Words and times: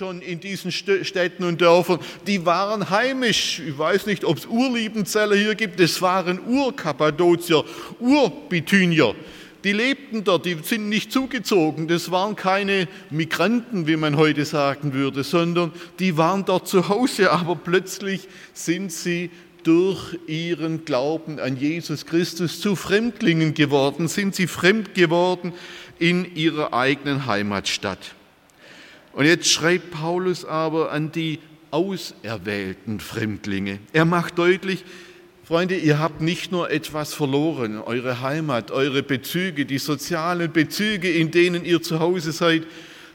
Schon 0.00 0.22
in 0.22 0.40
diesen 0.40 0.72
Städten 0.72 1.44
und 1.44 1.60
Dörfern, 1.60 1.98
die 2.26 2.46
waren 2.46 2.88
heimisch. 2.88 3.60
Ich 3.68 3.76
weiß 3.76 4.06
nicht, 4.06 4.24
ob 4.24 4.38
es 4.38 4.46
Urliebenzeller 4.46 5.36
hier 5.36 5.54
gibt, 5.54 5.78
es 5.78 6.00
waren 6.00 6.40
Urkappadozier, 6.40 7.64
Urbithynier. 7.98 9.14
Die 9.62 9.72
lebten 9.72 10.24
dort, 10.24 10.46
die 10.46 10.56
sind 10.62 10.88
nicht 10.88 11.12
zugezogen, 11.12 11.86
das 11.86 12.10
waren 12.10 12.34
keine 12.34 12.88
Migranten, 13.10 13.86
wie 13.86 13.96
man 13.96 14.16
heute 14.16 14.46
sagen 14.46 14.94
würde, 14.94 15.22
sondern 15.22 15.70
die 15.98 16.16
waren 16.16 16.46
dort 16.46 16.66
zu 16.66 16.88
Hause, 16.88 17.30
aber 17.30 17.54
plötzlich 17.54 18.26
sind 18.54 18.92
sie 18.92 19.30
durch 19.64 20.16
ihren 20.26 20.86
Glauben 20.86 21.38
an 21.38 21.58
Jesus 21.58 22.06
Christus 22.06 22.58
zu 22.62 22.74
Fremdlingen 22.74 23.52
geworden, 23.52 24.08
sind 24.08 24.34
sie 24.34 24.46
fremd 24.46 24.94
geworden 24.94 25.52
in 25.98 26.34
ihrer 26.34 26.72
eigenen 26.72 27.26
Heimatstadt. 27.26 28.14
Und 29.12 29.26
jetzt 29.26 29.50
schreibt 29.50 29.90
Paulus 29.90 30.44
aber 30.44 30.92
an 30.92 31.12
die 31.12 31.38
auserwählten 31.70 33.00
Fremdlinge. 33.00 33.78
Er 33.92 34.04
macht 34.04 34.38
deutlich, 34.38 34.84
Freunde, 35.44 35.76
ihr 35.76 35.98
habt 35.98 36.20
nicht 36.20 36.52
nur 36.52 36.70
etwas 36.70 37.12
verloren, 37.12 37.78
eure 37.78 38.20
Heimat, 38.22 38.70
eure 38.70 39.02
Bezüge, 39.02 39.66
die 39.66 39.78
sozialen 39.78 40.52
Bezüge, 40.52 41.10
in 41.10 41.32
denen 41.32 41.64
ihr 41.64 41.82
zu 41.82 41.98
Hause 41.98 42.30
seid, 42.30 42.66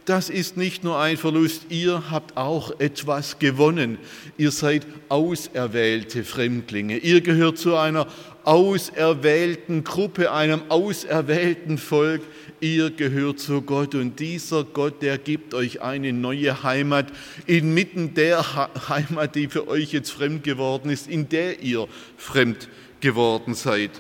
das 0.06 0.30
ist 0.30 0.56
nicht 0.56 0.84
nur 0.84 1.00
ein 1.00 1.18
Verlust, 1.18 1.68
ihr 1.70 2.12
habt 2.12 2.38
auch 2.38 2.80
etwas 2.80 3.40
gewonnen. 3.40 3.98
Ihr 4.38 4.52
seid 4.52 4.86
auserwählte 5.10 6.24
Fremdlinge. 6.24 6.98
Ihr 6.98 7.22
gehört 7.22 7.58
zu 7.58 7.76
einer 7.76 8.06
auserwählten 8.44 9.84
Gruppe, 9.84 10.32
einem 10.32 10.62
auserwählten 10.70 11.80
Volk. 11.80 12.22
Ihr 12.66 12.90
gehört 12.90 13.40
zu 13.40 13.62
Gott 13.62 13.94
und 13.94 14.20
dieser 14.20 14.64
Gott, 14.64 15.04
der 15.04 15.20
gibt 15.20 15.54
euch 15.54 15.84
eine 15.84 16.12
neue 16.12 16.64
Heimat 16.64 17.14
inmitten 17.46 18.16
der 18.16 18.44
Heimat, 18.90 19.36
die 19.36 19.50
für 19.50 19.68
euch 19.68 19.94
jetzt 19.94 20.10
fremd 20.10 20.44
geworden 20.44 20.90
ist, 20.90 21.08
in 21.08 21.30
der 21.30 21.62
ihr 21.62 21.88
fremd 22.18 22.68
geworden 23.02 23.54
seid. 23.54 23.92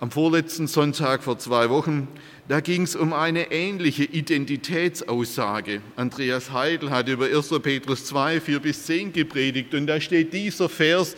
Am 0.00 0.10
vorletzten 0.10 0.66
Sonntag 0.66 1.22
vor 1.22 1.38
zwei 1.38 1.70
Wochen, 1.70 2.08
da 2.48 2.58
ging 2.58 2.82
es 2.82 2.96
um 2.96 3.12
eine 3.12 3.52
ähnliche 3.52 4.02
Identitätsaussage. 4.02 5.82
Andreas 5.94 6.50
Heidel 6.50 6.90
hat 6.90 7.08
über 7.08 7.26
1. 7.26 7.50
Petrus 7.62 8.04
2, 8.06 8.40
4 8.40 8.58
bis 8.58 8.86
10 8.86 9.12
gepredigt 9.12 9.74
und 9.74 9.86
da 9.86 10.00
steht 10.00 10.32
dieser 10.32 10.68
Vers 10.68 11.14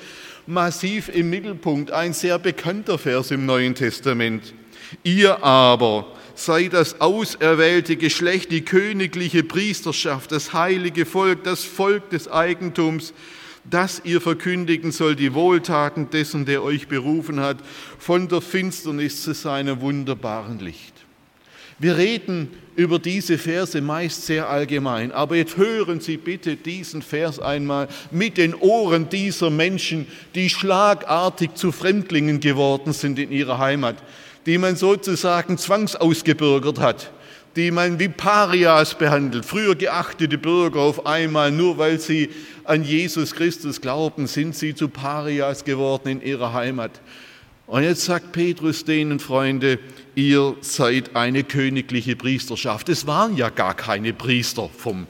massiv 0.46 1.08
im 1.08 1.30
Mittelpunkt, 1.30 1.92
ein 1.92 2.12
sehr 2.12 2.38
bekannter 2.38 2.98
Vers 2.98 3.30
im 3.30 3.46
Neuen 3.46 3.74
Testament. 3.74 4.52
Ihr 5.02 5.42
aber 5.42 6.06
seid 6.34 6.72
das 6.72 7.00
auserwählte 7.00 7.96
Geschlecht, 7.96 8.50
die 8.50 8.64
königliche 8.64 9.44
Priesterschaft, 9.44 10.32
das 10.32 10.52
heilige 10.52 11.06
Volk, 11.06 11.44
das 11.44 11.64
Volk 11.64 12.10
des 12.10 12.30
Eigentums, 12.30 13.12
dass 13.68 14.02
ihr 14.04 14.20
verkündigen 14.20 14.90
soll 14.90 15.14
die 15.14 15.34
Wohltaten 15.34 16.10
dessen, 16.10 16.44
der 16.44 16.62
euch 16.62 16.88
berufen 16.88 17.40
hat, 17.40 17.58
von 17.98 18.28
der 18.28 18.40
Finsternis 18.40 19.22
zu 19.22 19.34
seinem 19.34 19.80
wunderbaren 19.80 20.58
Licht. 20.58 20.94
Wir 21.78 21.96
reden 21.96 22.48
über 22.76 22.98
diese 22.98 23.38
Verse 23.38 23.80
meist 23.80 24.26
sehr 24.26 24.48
allgemein, 24.48 25.12
aber 25.12 25.36
jetzt 25.36 25.56
hören 25.56 26.00
Sie 26.00 26.16
bitte 26.16 26.56
diesen 26.56 27.02
Vers 27.02 27.38
einmal 27.38 27.88
mit 28.10 28.36
den 28.36 28.54
Ohren 28.54 29.08
dieser 29.08 29.50
Menschen, 29.50 30.06
die 30.34 30.48
schlagartig 30.48 31.54
zu 31.54 31.72
Fremdlingen 31.72 32.40
geworden 32.40 32.92
sind 32.92 33.18
in 33.18 33.32
ihrer 33.32 33.58
Heimat, 33.58 33.96
die 34.46 34.58
man 34.58 34.76
sozusagen 34.76 35.58
zwangsausgebürgert 35.58 36.80
hat, 36.80 37.10
die 37.56 37.70
man 37.70 37.98
wie 37.98 38.08
Parias 38.08 38.94
behandelt, 38.96 39.44
früher 39.44 39.74
geachtete 39.74 40.38
Bürger 40.38 40.80
auf 40.80 41.06
einmal, 41.06 41.50
nur 41.50 41.78
weil 41.78 42.00
sie 42.00 42.30
an 42.64 42.82
Jesus 42.82 43.34
Christus 43.34 43.80
glauben, 43.80 44.26
sind 44.26 44.56
sie 44.56 44.74
zu 44.74 44.88
Parias 44.88 45.64
geworden 45.64 46.08
in 46.08 46.22
ihrer 46.22 46.52
Heimat. 46.52 46.92
Und 47.66 47.84
jetzt 47.84 48.04
sagt 48.04 48.32
Petrus 48.32 48.84
denen, 48.84 49.18
Freunde, 49.18 49.78
ihr 50.14 50.56
seid 50.60 51.16
eine 51.16 51.44
königliche 51.44 52.16
Priesterschaft. 52.16 52.88
Es 52.88 53.06
waren 53.06 53.36
ja 53.36 53.48
gar 53.48 53.74
keine 53.74 54.12
Priester 54.12 54.68
vom 54.76 55.06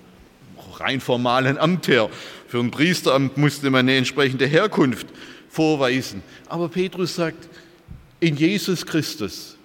rein 0.78 1.00
formalen 1.00 1.58
Amt 1.58 1.88
her. 1.88 2.08
Für 2.48 2.60
ein 2.60 2.70
Priesteramt 2.70 3.36
musste 3.36 3.70
man 3.70 3.80
eine 3.80 3.96
entsprechende 3.96 4.46
Herkunft 4.46 5.06
vorweisen. 5.48 6.22
Aber 6.48 6.68
Petrus 6.68 7.14
sagt, 7.14 7.48
in 8.22 8.36
Jesus 8.36 8.86
Christus, 8.86 9.56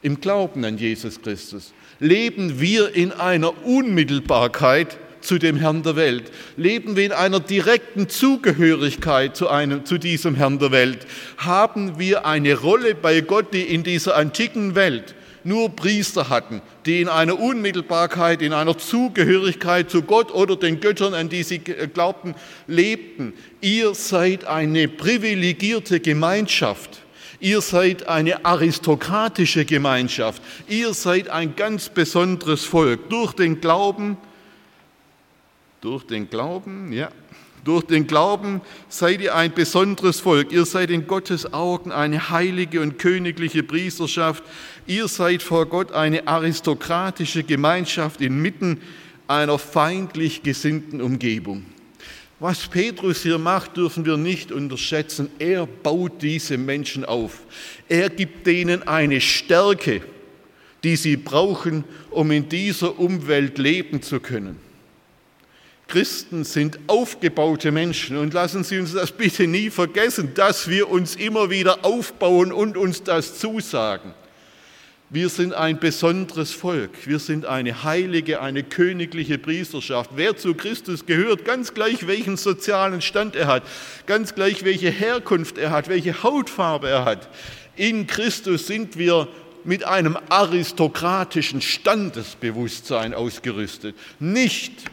im 0.00 0.20
Glauben 0.20 0.64
an 0.64 0.78
Jesus 0.78 1.20
Christus, 1.20 1.72
leben 1.98 2.60
wir 2.60 2.94
in 2.94 3.10
einer 3.10 3.66
Unmittelbarkeit 3.66 4.96
zu 5.20 5.38
dem 5.38 5.56
Herrn 5.56 5.82
der 5.82 5.96
Welt? 5.96 6.30
Leben 6.56 6.94
wir 6.94 7.04
in 7.04 7.12
einer 7.12 7.40
direkten 7.40 8.08
Zugehörigkeit 8.08 9.36
zu, 9.36 9.48
einem, 9.48 9.84
zu 9.84 9.98
diesem 9.98 10.36
Herrn 10.36 10.60
der 10.60 10.70
Welt? 10.70 11.04
Haben 11.38 11.98
wir 11.98 12.26
eine 12.26 12.54
Rolle 12.54 12.94
bei 12.94 13.22
Gott, 13.22 13.52
die 13.52 13.62
in 13.62 13.82
dieser 13.82 14.14
antiken 14.14 14.76
Welt 14.76 15.16
nur 15.42 15.74
Priester 15.74 16.28
hatten, 16.28 16.62
die 16.86 17.00
in 17.00 17.08
einer 17.08 17.40
Unmittelbarkeit, 17.40 18.40
in 18.40 18.52
einer 18.52 18.78
Zugehörigkeit 18.78 19.90
zu 19.90 20.02
Gott 20.02 20.32
oder 20.32 20.54
den 20.54 20.78
Göttern, 20.78 21.12
an 21.12 21.28
die 21.28 21.42
sie 21.42 21.58
glaubten, 21.58 22.36
lebten? 22.68 23.32
Ihr 23.60 23.96
seid 23.96 24.44
eine 24.44 24.86
privilegierte 24.86 25.98
Gemeinschaft. 25.98 27.00
Ihr 27.40 27.60
seid 27.60 28.06
eine 28.06 28.44
aristokratische 28.44 29.64
Gemeinschaft. 29.64 30.42
Ihr 30.68 30.94
seid 30.94 31.28
ein 31.28 31.56
ganz 31.56 31.88
besonderes 31.88 32.64
Volk 32.64 33.08
durch 33.08 33.32
den 33.32 33.60
Glauben 33.60 34.16
durch 35.80 36.04
den 36.04 36.28
Glauben, 36.28 36.92
ja, 36.92 37.10
durch 37.64 37.84
den 37.84 38.06
Glauben 38.06 38.62
seid 38.88 39.20
ihr 39.20 39.34
ein 39.34 39.52
besonderes 39.52 40.20
Volk. 40.20 40.50
Ihr 40.50 40.64
seid 40.64 40.90
in 40.90 41.06
Gottes 41.06 41.52
Augen 41.52 41.92
eine 41.92 42.30
heilige 42.30 42.80
und 42.80 42.98
königliche 42.98 43.62
Priesterschaft. 43.62 44.42
Ihr 44.86 45.08
seid 45.08 45.42
vor 45.42 45.66
Gott 45.66 45.92
eine 45.92 46.26
aristokratische 46.26 47.44
Gemeinschaft 47.44 48.22
inmitten 48.22 48.80
einer 49.28 49.58
feindlich 49.58 50.42
gesinnten 50.42 51.02
Umgebung. 51.02 51.66
Was 52.40 52.66
Petrus 52.66 53.22
hier 53.22 53.36
macht, 53.36 53.76
dürfen 53.76 54.06
wir 54.06 54.16
nicht 54.16 54.50
unterschätzen. 54.50 55.30
Er 55.38 55.66
baut 55.66 56.22
diese 56.22 56.56
Menschen 56.56 57.04
auf. 57.04 57.40
Er 57.86 58.08
gibt 58.08 58.46
denen 58.46 58.82
eine 58.82 59.20
Stärke, 59.20 60.00
die 60.82 60.96
sie 60.96 61.18
brauchen, 61.18 61.84
um 62.10 62.30
in 62.30 62.48
dieser 62.48 62.98
Umwelt 62.98 63.58
leben 63.58 64.00
zu 64.00 64.20
können. 64.20 64.56
Christen 65.86 66.44
sind 66.44 66.78
aufgebaute 66.86 67.72
Menschen 67.72 68.16
und 68.16 68.32
lassen 68.32 68.64
Sie 68.64 68.78
uns 68.78 68.94
das 68.94 69.12
bitte 69.12 69.46
nie 69.46 69.68
vergessen, 69.68 70.32
dass 70.34 70.68
wir 70.68 70.88
uns 70.88 71.16
immer 71.16 71.50
wieder 71.50 71.84
aufbauen 71.84 72.52
und 72.52 72.76
uns 72.76 73.02
das 73.02 73.38
zusagen. 73.38 74.14
Wir 75.12 75.28
sind 75.28 75.54
ein 75.54 75.80
besonderes 75.80 76.52
Volk, 76.52 76.90
wir 77.04 77.18
sind 77.18 77.44
eine 77.44 77.82
heilige, 77.82 78.40
eine 78.40 78.62
königliche 78.62 79.38
Priesterschaft. 79.38 80.10
Wer 80.14 80.36
zu 80.36 80.54
Christus 80.54 81.04
gehört, 81.04 81.44
ganz 81.44 81.74
gleich 81.74 82.06
welchen 82.06 82.36
sozialen 82.36 83.02
Stand 83.02 83.34
er 83.34 83.48
hat, 83.48 83.64
ganz 84.06 84.36
gleich 84.36 84.64
welche 84.64 84.88
Herkunft 84.88 85.58
er 85.58 85.72
hat, 85.72 85.88
welche 85.88 86.22
Hautfarbe 86.22 86.88
er 86.88 87.04
hat, 87.04 87.28
in 87.74 88.06
Christus 88.06 88.68
sind 88.68 88.98
wir 88.98 89.26
mit 89.64 89.84
einem 89.84 90.16
aristokratischen 90.28 91.60
Standesbewusstsein 91.60 93.12
ausgerüstet, 93.12 93.96
nicht 94.20 94.84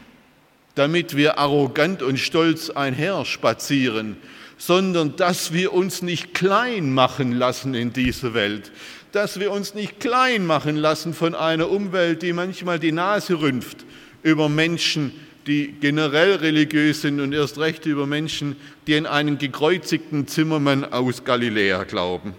damit 0.73 1.15
wir 1.15 1.37
arrogant 1.37 2.01
und 2.01 2.17
stolz 2.17 2.71
einherspazieren, 2.71 4.17
sondern 4.57 5.15
dass 5.15 5.53
wir 5.53 5.73
uns 5.73 6.01
nicht 6.01 6.33
klein 6.33 6.91
machen 6.91 7.33
lassen 7.33 7.75
in 7.75 7.93
dieser 7.93 8.33
Welt, 8.33 8.71
dass 9.17 9.39
wir 9.39 9.51
uns 9.51 9.73
nicht 9.73 9.99
klein 9.99 10.45
machen 10.45 10.75
lassen 10.75 11.11
von 11.11 11.33
einer 11.33 11.71
Umwelt, 11.71 12.21
die 12.21 12.33
manchmal 12.33 12.77
die 12.77 12.91
Nase 12.91 13.41
rümpft 13.41 13.83
über 14.21 14.47
Menschen, 14.47 15.11
die 15.47 15.73
generell 15.79 16.35
religiös 16.35 17.01
sind 17.01 17.19
und 17.19 17.33
erst 17.33 17.57
recht 17.57 17.87
über 17.87 18.05
Menschen, 18.05 18.55
die 18.85 18.95
an 18.95 19.07
einen 19.07 19.39
gekreuzigten 19.39 20.27
Zimmermann 20.27 20.85
aus 20.85 21.23
Galiläa 21.23 21.85
glauben. 21.85 22.35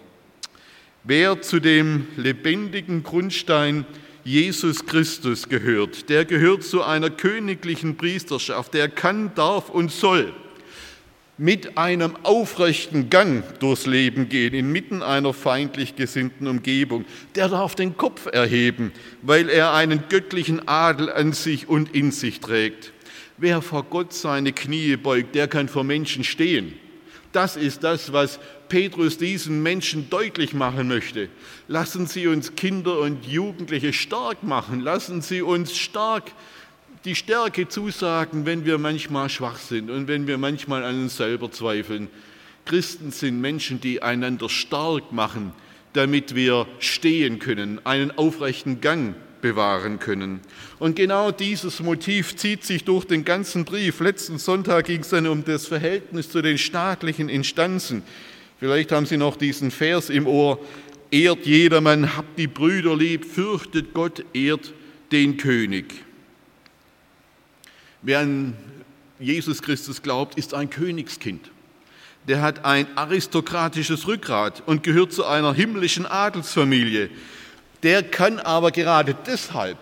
Wer 1.02 1.42
zu 1.42 1.58
dem 1.58 2.06
lebendigen 2.16 3.02
Grundstein 3.02 3.84
Jesus 4.22 4.86
Christus 4.86 5.48
gehört. 5.48 6.08
Der 6.10 6.26
gehört 6.26 6.62
zu 6.62 6.84
einer 6.84 7.10
königlichen 7.10 7.96
Priesterschaft. 7.96 8.74
Der 8.74 8.88
kann, 8.88 9.34
darf 9.34 9.68
und 9.68 9.90
soll 9.90 10.32
mit 11.38 11.78
einem 11.78 12.16
aufrechten 12.24 13.10
Gang 13.10 13.44
durchs 13.60 13.86
Leben 13.86 14.28
gehen, 14.28 14.54
inmitten 14.54 15.02
einer 15.02 15.32
feindlich 15.32 15.94
gesinnten 15.94 16.48
Umgebung. 16.48 17.04
Der 17.36 17.48
darf 17.48 17.76
den 17.76 17.96
Kopf 17.96 18.26
erheben, 18.26 18.92
weil 19.22 19.48
er 19.48 19.72
einen 19.72 20.02
göttlichen 20.08 20.66
Adel 20.66 21.10
an 21.10 21.32
sich 21.32 21.68
und 21.68 21.94
in 21.94 22.10
sich 22.10 22.40
trägt. 22.40 22.92
Wer 23.36 23.62
vor 23.62 23.84
Gott 23.84 24.12
seine 24.12 24.52
Knie 24.52 24.96
beugt, 24.96 25.36
der 25.36 25.46
kann 25.46 25.68
vor 25.68 25.84
Menschen 25.84 26.24
stehen. 26.24 26.74
Das 27.30 27.56
ist 27.56 27.84
das, 27.84 28.12
was 28.12 28.40
Petrus 28.68 29.16
diesen 29.16 29.62
Menschen 29.62 30.10
deutlich 30.10 30.54
machen 30.54 30.88
möchte. 30.88 31.28
Lassen 31.68 32.06
Sie 32.06 32.26
uns 32.26 32.56
Kinder 32.56 32.98
und 32.98 33.26
Jugendliche 33.26 33.92
stark 33.92 34.42
machen. 34.42 34.80
Lassen 34.80 35.20
Sie 35.22 35.42
uns 35.42 35.76
stark 35.76 36.32
die 37.08 37.14
Stärke 37.14 37.66
zusagen, 37.68 38.44
wenn 38.44 38.66
wir 38.66 38.76
manchmal 38.76 39.30
schwach 39.30 39.56
sind 39.56 39.88
und 39.90 40.08
wenn 40.08 40.26
wir 40.26 40.36
manchmal 40.36 40.84
an 40.84 41.04
uns 41.04 41.16
selber 41.16 41.50
zweifeln. 41.50 42.08
Christen 42.66 43.12
sind 43.12 43.40
Menschen, 43.40 43.80
die 43.80 44.02
einander 44.02 44.50
stark 44.50 45.10
machen, 45.10 45.54
damit 45.94 46.34
wir 46.34 46.66
stehen 46.80 47.38
können, 47.38 47.80
einen 47.86 48.10
aufrechten 48.10 48.82
Gang 48.82 49.14
bewahren 49.40 49.98
können. 50.00 50.40
Und 50.78 50.96
genau 50.96 51.30
dieses 51.30 51.80
Motiv 51.80 52.36
zieht 52.36 52.62
sich 52.62 52.84
durch 52.84 53.06
den 53.06 53.24
ganzen 53.24 53.64
Brief. 53.64 54.00
Letzten 54.00 54.36
Sonntag 54.36 54.84
ging 54.84 55.00
es 55.00 55.08
dann 55.08 55.26
um 55.28 55.42
das 55.42 55.66
Verhältnis 55.66 56.28
zu 56.28 56.42
den 56.42 56.58
staatlichen 56.58 57.30
Instanzen. 57.30 58.02
Vielleicht 58.60 58.92
haben 58.92 59.06
Sie 59.06 59.16
noch 59.16 59.36
diesen 59.36 59.70
Vers 59.70 60.10
im 60.10 60.26
Ohr. 60.26 60.60
Ehrt 61.10 61.46
jedermann, 61.46 62.18
habt 62.18 62.38
die 62.38 62.48
Brüder 62.48 62.94
lieb, 62.94 63.24
fürchtet 63.24 63.94
Gott, 63.94 64.26
ehrt 64.34 64.74
den 65.10 65.38
König. 65.38 66.04
Wer 68.02 68.20
an 68.20 68.54
Jesus 69.18 69.60
Christus 69.60 70.02
glaubt, 70.02 70.38
ist 70.38 70.54
ein 70.54 70.70
Königskind. 70.70 71.50
Der 72.28 72.42
hat 72.42 72.64
ein 72.64 72.86
aristokratisches 72.96 74.06
Rückgrat 74.06 74.62
und 74.66 74.82
gehört 74.82 75.12
zu 75.12 75.24
einer 75.24 75.52
himmlischen 75.52 76.06
Adelsfamilie. 76.06 77.10
Der 77.82 78.02
kann 78.02 78.38
aber 78.38 78.70
gerade 78.70 79.16
deshalb, 79.26 79.78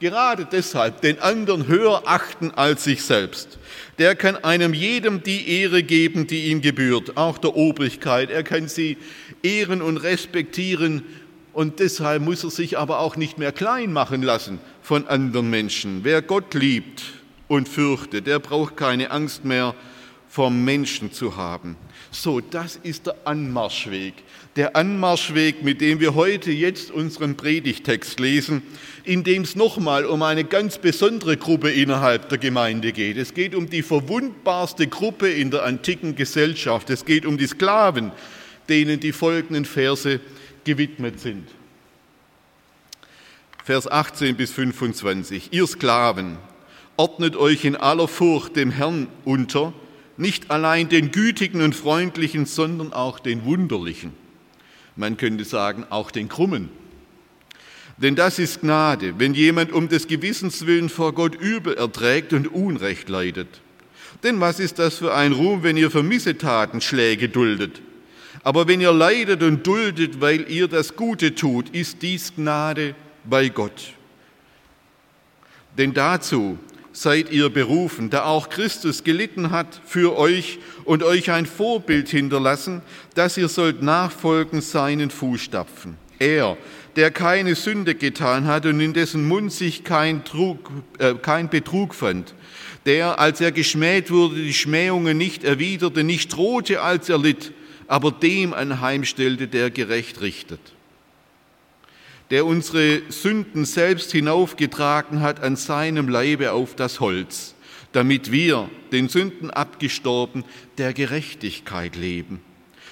gerade 0.00 0.46
deshalb 0.50 1.02
den 1.02 1.18
anderen 1.18 1.66
höher 1.66 2.02
achten 2.06 2.52
als 2.52 2.84
sich 2.84 3.02
selbst. 3.02 3.58
Der 3.98 4.14
kann 4.14 4.36
einem 4.36 4.72
jedem 4.72 5.22
die 5.22 5.60
Ehre 5.60 5.82
geben, 5.82 6.26
die 6.26 6.46
ihm 6.46 6.62
gebührt, 6.62 7.16
auch 7.16 7.36
der 7.36 7.56
Obrigkeit. 7.56 8.30
Er 8.30 8.44
kann 8.44 8.68
sie 8.68 8.96
ehren 9.42 9.82
und 9.82 9.98
respektieren 9.98 11.04
und 11.52 11.80
deshalb 11.80 12.22
muss 12.22 12.44
er 12.44 12.50
sich 12.50 12.78
aber 12.78 13.00
auch 13.00 13.16
nicht 13.16 13.36
mehr 13.36 13.52
klein 13.52 13.92
machen 13.92 14.22
lassen 14.22 14.60
von 14.82 15.06
anderen 15.08 15.50
Menschen. 15.50 16.04
Wer 16.04 16.22
Gott 16.22 16.54
liebt 16.54 17.17
und 17.48 17.68
fürchtet, 17.68 18.26
der 18.26 18.38
braucht 18.38 18.76
keine 18.76 19.10
Angst 19.10 19.44
mehr 19.44 19.74
vom 20.28 20.64
Menschen 20.64 21.12
zu 21.12 21.36
haben. 21.36 21.76
So, 22.10 22.40
das 22.40 22.76
ist 22.76 23.06
der 23.06 23.16
Anmarschweg. 23.24 24.14
Der 24.56 24.76
Anmarschweg, 24.76 25.62
mit 25.62 25.80
dem 25.80 26.00
wir 26.00 26.14
heute 26.14 26.50
jetzt 26.50 26.90
unseren 26.90 27.36
Predigtext 27.36 28.20
lesen, 28.20 28.62
in 29.04 29.24
dem 29.24 29.42
es 29.42 29.56
nochmal 29.56 30.04
um 30.04 30.22
eine 30.22 30.44
ganz 30.44 30.78
besondere 30.78 31.36
Gruppe 31.36 31.70
innerhalb 31.70 32.28
der 32.28 32.38
Gemeinde 32.38 32.92
geht. 32.92 33.16
Es 33.16 33.34
geht 33.34 33.54
um 33.54 33.68
die 33.68 33.82
verwundbarste 33.82 34.86
Gruppe 34.86 35.30
in 35.30 35.50
der 35.50 35.64
antiken 35.64 36.14
Gesellschaft. 36.14 36.90
Es 36.90 37.04
geht 37.04 37.24
um 37.24 37.38
die 37.38 37.46
Sklaven, 37.46 38.12
denen 38.68 39.00
die 39.00 39.12
folgenden 39.12 39.64
Verse 39.64 40.20
gewidmet 40.64 41.20
sind. 41.20 41.48
Vers 43.64 43.90
18 43.90 44.36
bis 44.36 44.50
25. 44.52 45.52
Ihr 45.52 45.66
Sklaven, 45.66 46.38
ordnet 46.98 47.36
euch 47.36 47.64
in 47.64 47.76
aller 47.76 48.08
Furcht 48.08 48.56
dem 48.56 48.70
Herrn 48.70 49.06
unter, 49.24 49.72
nicht 50.16 50.50
allein 50.50 50.88
den 50.88 51.12
Gütigen 51.12 51.62
und 51.62 51.74
Freundlichen, 51.74 52.44
sondern 52.44 52.92
auch 52.92 53.20
den 53.20 53.44
Wunderlichen. 53.44 54.12
Man 54.96 55.16
könnte 55.16 55.44
sagen, 55.44 55.86
auch 55.90 56.10
den 56.10 56.28
Krummen. 56.28 56.70
Denn 57.98 58.16
das 58.16 58.40
ist 58.40 58.62
Gnade, 58.62 59.14
wenn 59.18 59.32
jemand 59.32 59.72
um 59.72 59.88
des 59.88 60.08
Gewissens 60.08 60.66
willen 60.66 60.88
vor 60.88 61.14
Gott 61.14 61.36
Übel 61.36 61.74
erträgt 61.74 62.32
und 62.32 62.48
Unrecht 62.48 63.08
leidet. 63.08 63.60
Denn 64.24 64.40
was 64.40 64.58
ist 64.58 64.80
das 64.80 64.98
für 64.98 65.14
ein 65.14 65.32
Ruhm, 65.32 65.62
wenn 65.62 65.76
ihr 65.76 65.92
für 65.92 66.02
Missetaten 66.02 66.80
Schläge 66.80 67.28
duldet? 67.28 67.80
Aber 68.42 68.66
wenn 68.66 68.80
ihr 68.80 68.92
leidet 68.92 69.42
und 69.44 69.64
duldet, 69.64 70.20
weil 70.20 70.50
ihr 70.50 70.66
das 70.66 70.96
Gute 70.96 71.34
tut, 71.36 71.70
ist 71.70 72.02
dies 72.02 72.34
Gnade 72.34 72.96
bei 73.24 73.48
Gott. 73.48 73.92
Denn 75.76 75.94
dazu 75.94 76.58
seid 76.92 77.30
ihr 77.30 77.50
berufen, 77.50 78.10
da 78.10 78.24
auch 78.24 78.48
Christus 78.48 79.04
gelitten 79.04 79.50
hat 79.50 79.80
für 79.84 80.16
euch 80.16 80.58
und 80.84 81.02
euch 81.02 81.30
ein 81.30 81.46
Vorbild 81.46 82.08
hinterlassen, 82.08 82.82
dass 83.14 83.36
ihr 83.36 83.48
sollt 83.48 83.82
nachfolgen 83.82 84.60
seinen 84.60 85.10
Fußstapfen. 85.10 85.96
Er, 86.18 86.56
der 86.96 87.10
keine 87.10 87.54
Sünde 87.54 87.94
getan 87.94 88.46
hat 88.46 88.66
und 88.66 88.80
in 88.80 88.92
dessen 88.92 89.26
Mund 89.26 89.52
sich 89.52 89.84
kein, 89.84 90.24
Trug, 90.24 90.70
äh, 90.98 91.14
kein 91.14 91.48
Betrug 91.48 91.94
fand, 91.94 92.34
der, 92.86 93.20
als 93.20 93.40
er 93.40 93.52
geschmäht 93.52 94.10
wurde, 94.10 94.36
die 94.36 94.54
Schmähungen 94.54 95.16
nicht 95.16 95.44
erwiderte, 95.44 96.02
nicht 96.02 96.34
drohte, 96.34 96.80
als 96.80 97.08
er 97.08 97.18
litt, 97.18 97.52
aber 97.86 98.10
dem 98.10 98.52
anheimstellte, 98.54 99.46
der 99.46 99.70
gerecht 99.70 100.20
richtet 100.20 100.60
der 102.30 102.44
unsere 102.44 103.02
Sünden 103.08 103.64
selbst 103.64 104.12
hinaufgetragen 104.12 105.20
hat 105.20 105.42
an 105.42 105.56
seinem 105.56 106.08
Leibe 106.08 106.52
auf 106.52 106.74
das 106.74 107.00
Holz, 107.00 107.54
damit 107.92 108.30
wir, 108.30 108.68
den 108.92 109.08
Sünden 109.08 109.50
abgestorben, 109.50 110.44
der 110.76 110.92
Gerechtigkeit 110.92 111.96
leben. 111.96 112.40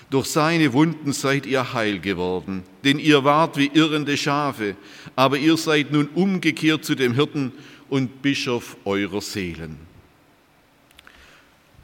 Durch 0.09 0.27
seine 0.29 0.73
Wunden 0.73 1.13
seid 1.13 1.47
ihr 1.47 1.73
heil 1.73 1.99
geworden, 1.99 2.63
denn 2.85 2.99
ihr 2.99 3.25
wart 3.25 3.57
wie 3.57 3.71
irrende 3.73 4.17
Schafe, 4.17 4.77
aber 5.17 5.37
ihr 5.37 5.57
seid 5.57 5.93
nun 5.93 6.09
umgekehrt 6.15 6.85
zu 6.85 6.95
dem 6.95 7.15
Hirten 7.15 7.53
und 7.89 8.23
Bischof 8.23 8.77
eurer 8.85 9.21
Seelen. 9.21 9.79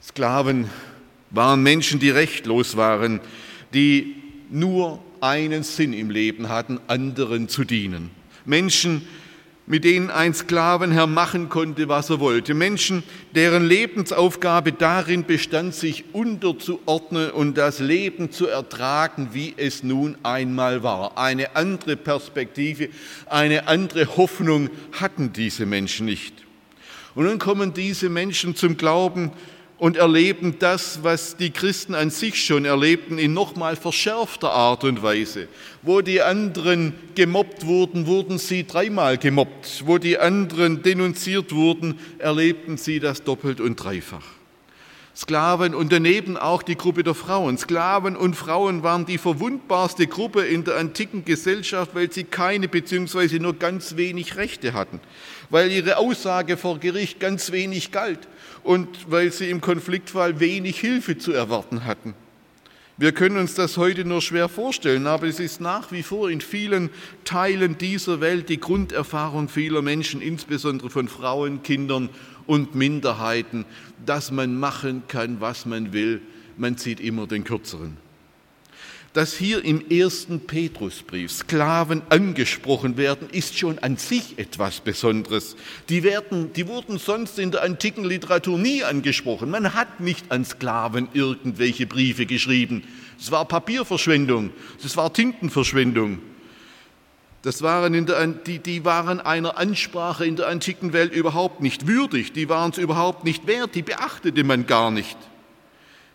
Sklaven 0.03 0.71
waren 1.31 1.63
Menschen, 1.63 1.99
die 1.99 2.11
rechtlos 2.11 2.77
waren, 2.77 3.21
die 3.75 4.17
nur 4.51 5.03
einen 5.23 5.63
Sinn 5.63 5.93
im 5.93 6.11
Leben 6.11 6.49
hatten, 6.49 6.81
anderen 6.89 7.49
zu 7.49 7.65
dienen. 7.65 8.11
Menschen, 8.45 9.07
mit 9.67 9.85
denen 9.85 10.11
ein 10.11 10.35
Sklavenherr 10.35 11.07
machen 11.07 11.49
konnte, 11.49 11.89
was 11.89 12.11
er 12.11 12.19
wollte. 12.19 12.53
Menschen, 12.53 13.05
deren 13.37 13.65
Lebensaufgabe 13.65 14.73
darin 14.73 15.25
bestand, 15.25 15.75
sich 15.75 16.05
unterzuordnen 16.13 17.31
und 17.31 17.57
das 17.57 17.79
Leben 17.79 18.33
zu 18.33 18.49
ertragen, 18.49 19.29
wie 19.33 19.55
es 19.57 19.85
nun 19.85 20.17
einmal 20.25 20.83
war. 20.83 21.17
Eine 21.17 21.55
andere 21.55 21.97
Perspektive, 21.97 22.89
eine 23.27 23.69
andere 23.69 24.17
Hoffnung 24.17 24.69
hatten 25.01 25.33
diese 25.33 25.65
Menschen 25.65 26.07
nicht. 26.07 26.35
Und 27.15 27.27
nun 27.27 27.39
kommen 27.39 27.73
diese 27.73 28.09
Menschen 28.09 28.57
zum 28.57 28.77
Glauben 28.77 29.31
und 29.83 29.97
erleben 29.97 30.61
das, 30.61 31.03
was 31.03 31.37
die 31.37 31.51
Christen 31.51 31.97
an 31.97 32.11
sich 32.11 32.45
schon 32.45 32.65
erlebten, 32.65 33.19
in 33.19 33.35
nochmal 33.35 33.75
verschärfter 33.75 34.53
Art 34.53 34.85
und 34.85 35.03
Weise. 35.03 35.49
Wo 35.83 36.03
die 36.03 36.23
anderen 36.23 36.95
gemobbt 37.17 37.67
wurden, 37.67 38.07
wurden 38.07 38.39
sie 38.39 38.65
dreimal 38.65 39.19
gemobbt. 39.19 39.83
Wo 39.85 39.99
die 39.99 40.21
anderen 40.21 40.85
denunziert 40.85 41.53
wurden, 41.53 41.99
erlebten 42.19 42.77
sie 42.77 43.01
das 43.01 43.25
doppelt 43.25 43.61
und 43.61 43.75
dreifach. 43.75 44.42
Sklaven 45.15 45.75
und 45.75 45.93
daneben 45.93 46.39
auch 46.39 46.63
die 46.63 46.77
Gruppe 46.77 47.03
der 47.03 47.15
Frauen. 47.15 47.59
Sklaven 47.59 48.17
und 48.17 48.35
Frauen 48.35 48.83
waren 48.83 49.05
die 49.05 49.19
verwundbarste 49.19 50.07
Gruppe 50.07 50.43
in 50.43 50.65
der 50.65 50.79
antiken 50.79 51.25
Gesellschaft, 51.25 51.95
weil 51.95 52.11
sie 52.11 52.25
keine 52.25 52.67
bzw. 52.67 53.39
nur 53.39 53.55
ganz 53.55 53.97
wenig 53.97 54.37
Rechte 54.37 54.73
hatten, 54.73 55.01
weil 55.51 55.71
ihre 55.71 55.99
Aussage 55.99 56.57
vor 56.57 56.79
Gericht 56.79 57.21
ganz 57.21 57.53
wenig 57.53 57.93
galt 57.93 58.27
und 58.63 58.89
weil 59.11 59.33
sie 59.33 59.51
im 59.51 59.61
Konfliktfall 59.61 60.41
wenig 60.41 60.81
Hilfe 60.81 61.19
zu 61.19 61.33
erwarten 61.33 61.85
hatten. 61.85 62.15
Wir 62.99 63.13
können 63.13 63.39
uns 63.39 63.55
das 63.55 63.79
heute 63.79 64.05
nur 64.05 64.21
schwer 64.23 64.49
vorstellen, 64.49 65.07
aber 65.07 65.27
es 65.27 65.41
ist 65.41 65.61
nach 65.61 65.93
wie 65.93 66.03
vor 66.03 66.31
in 66.31 66.41
vielen 66.41 66.91
Teilen 67.25 67.77
dieser 67.77 68.21
Welt 68.21 68.49
die 68.49 68.61
Grunderfahrung 68.61 69.49
vieler 69.49 69.83
Menschen, 69.83 70.21
insbesondere 70.21 70.89
von 70.89 71.09
Frauen, 71.09 71.63
Kindern 71.63 72.11
und 72.47 72.75
Minderheiten, 72.75 73.65
dass 74.05 74.31
man 74.31 74.59
machen 74.59 75.03
kann, 75.09 75.41
was 75.41 75.67
man 75.67 75.93
will. 75.93 76.21
Man 76.57 76.77
zieht 76.77 77.01
immer 77.01 77.27
den 77.27 77.45
kürzeren. 77.45 77.97
Dass 79.13 79.35
hier 79.35 79.63
im 79.63 79.91
ersten 79.91 80.41
Petrusbrief 80.41 81.31
Sklaven 81.31 82.01
angesprochen 82.09 82.97
werden, 82.97 83.29
ist 83.31 83.59
schon 83.59 83.79
an 83.81 83.99
sich 83.99 84.39
etwas 84.39 84.81
Besonderes. 84.81 85.55
Die, 85.91 86.03
werden, 86.03 86.55
die 86.55 86.67
wurden 86.67 86.99
sonst 86.99 87.39
in 87.39 87.51
der 87.51 87.63
antiken 87.63 88.05
Literatur 88.05 88.59
nie 88.59 88.85
angesprochen. 88.85 89.51
Man 89.51 89.75
hat 89.75 90.01
nicht 90.01 90.33
an 90.33 90.47
Sklaven 90.47 91.09
irgendwelche 91.13 91.87
Briefe 91.87 92.25
geschrieben. 92.25 92.85
Es 93.21 93.31
war 93.31 93.47
Papierverschwendung, 93.47 94.51
es 94.83 94.97
war 94.97 95.13
Tintenverschwendung. 95.13 96.21
Das 97.43 97.61
waren 97.63 97.93
in 97.93 98.07
der, 98.07 98.25
die, 98.29 98.61
die 98.61 98.85
waren 98.85 99.21
einer 99.21 99.59
Ansprache 99.59 100.25
in 100.25 100.37
der 100.37 100.47
antiken 100.47 100.93
Welt 100.93 101.13
überhaupt 101.13 101.61
nicht 101.61 101.89
würdig, 101.89 102.33
die 102.33 102.49
waren 102.49 102.71
es 102.71 102.79
überhaupt 102.79 103.25
nicht 103.25 103.49
wert, 103.49 103.75
die 103.75 103.83
beachtete 103.83 104.45
man 104.45 104.67
gar 104.67 104.93
nicht. 104.93 105.19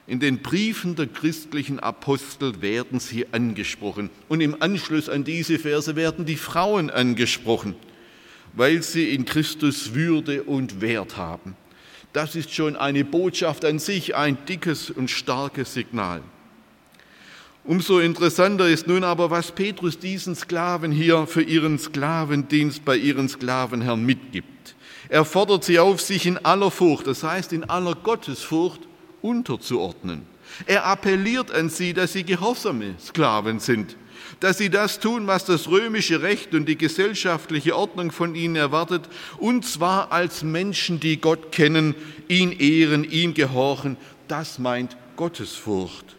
In 0.07 0.21
den 0.21 0.41
Briefen 0.41 0.95
der 0.95 1.07
christlichen 1.07 1.81
Apostel 1.81 2.61
werden 2.61 3.01
sie 3.01 3.27
angesprochen 3.33 4.09
und 4.29 4.39
im 4.39 4.61
Anschluss 4.61 5.09
an 5.09 5.25
diese 5.25 5.59
Verse 5.59 5.97
werden 5.97 6.25
die 6.25 6.37
Frauen 6.37 6.89
angesprochen, 6.89 7.75
weil 8.53 8.81
sie 8.81 9.13
in 9.13 9.25
Christus 9.25 9.93
Würde 9.93 10.43
und 10.43 10.79
Wert 10.79 11.17
haben. 11.17 11.57
Das 12.13 12.37
ist 12.37 12.53
schon 12.53 12.77
eine 12.77 13.03
Botschaft 13.03 13.65
an 13.65 13.79
sich, 13.79 14.15
ein 14.15 14.37
dickes 14.45 14.89
und 14.89 15.11
starkes 15.11 15.73
Signal. 15.73 16.21
Umso 17.67 17.99
interessanter 17.99 18.69
ist 18.69 18.87
nun 18.87 19.03
aber, 19.03 19.29
was 19.29 19.51
Petrus 19.51 19.99
diesen 19.99 20.35
Sklaven 20.35 20.89
hier 20.89 21.27
für 21.27 21.41
ihren 21.41 21.77
Sklavendienst 21.77 22.85
bei 22.85 22.95
ihren 22.95 23.27
Sklavenherrn 23.27 24.05
mitgibt. 24.05 24.73
Er 25.09 25.25
fordert 25.25 25.65
sie 25.65 25.77
auf, 25.77 25.99
sich 25.99 26.25
in 26.25 26.37
aller 26.37 26.71
Furcht, 26.71 27.07
das 27.07 27.23
heißt 27.23 27.51
in 27.51 27.65
aller 27.65 27.93
Gottesfurcht, 27.93 28.79
unterzuordnen. 29.21 30.21
Er 30.65 30.85
appelliert 30.85 31.51
an 31.51 31.69
sie, 31.69 31.93
dass 31.93 32.13
sie 32.13 32.23
gehorsame 32.23 32.95
Sklaven 33.01 33.59
sind, 33.59 33.97
dass 34.39 34.57
sie 34.57 34.69
das 34.69 35.01
tun, 35.01 35.27
was 35.27 35.43
das 35.43 35.67
römische 35.67 36.21
Recht 36.21 36.53
und 36.53 36.69
die 36.69 36.77
gesellschaftliche 36.77 37.75
Ordnung 37.75 38.11
von 38.11 38.33
ihnen 38.33 38.55
erwartet, 38.55 39.09
und 39.39 39.65
zwar 39.65 40.13
als 40.13 40.41
Menschen, 40.41 41.01
die 41.01 41.19
Gott 41.19 41.51
kennen, 41.51 41.95
ihn 42.29 42.53
ehren, 42.53 43.03
ihm 43.03 43.33
gehorchen. 43.33 43.97
Das 44.29 44.57
meint 44.57 44.95
Gottesfurcht. 45.17 46.16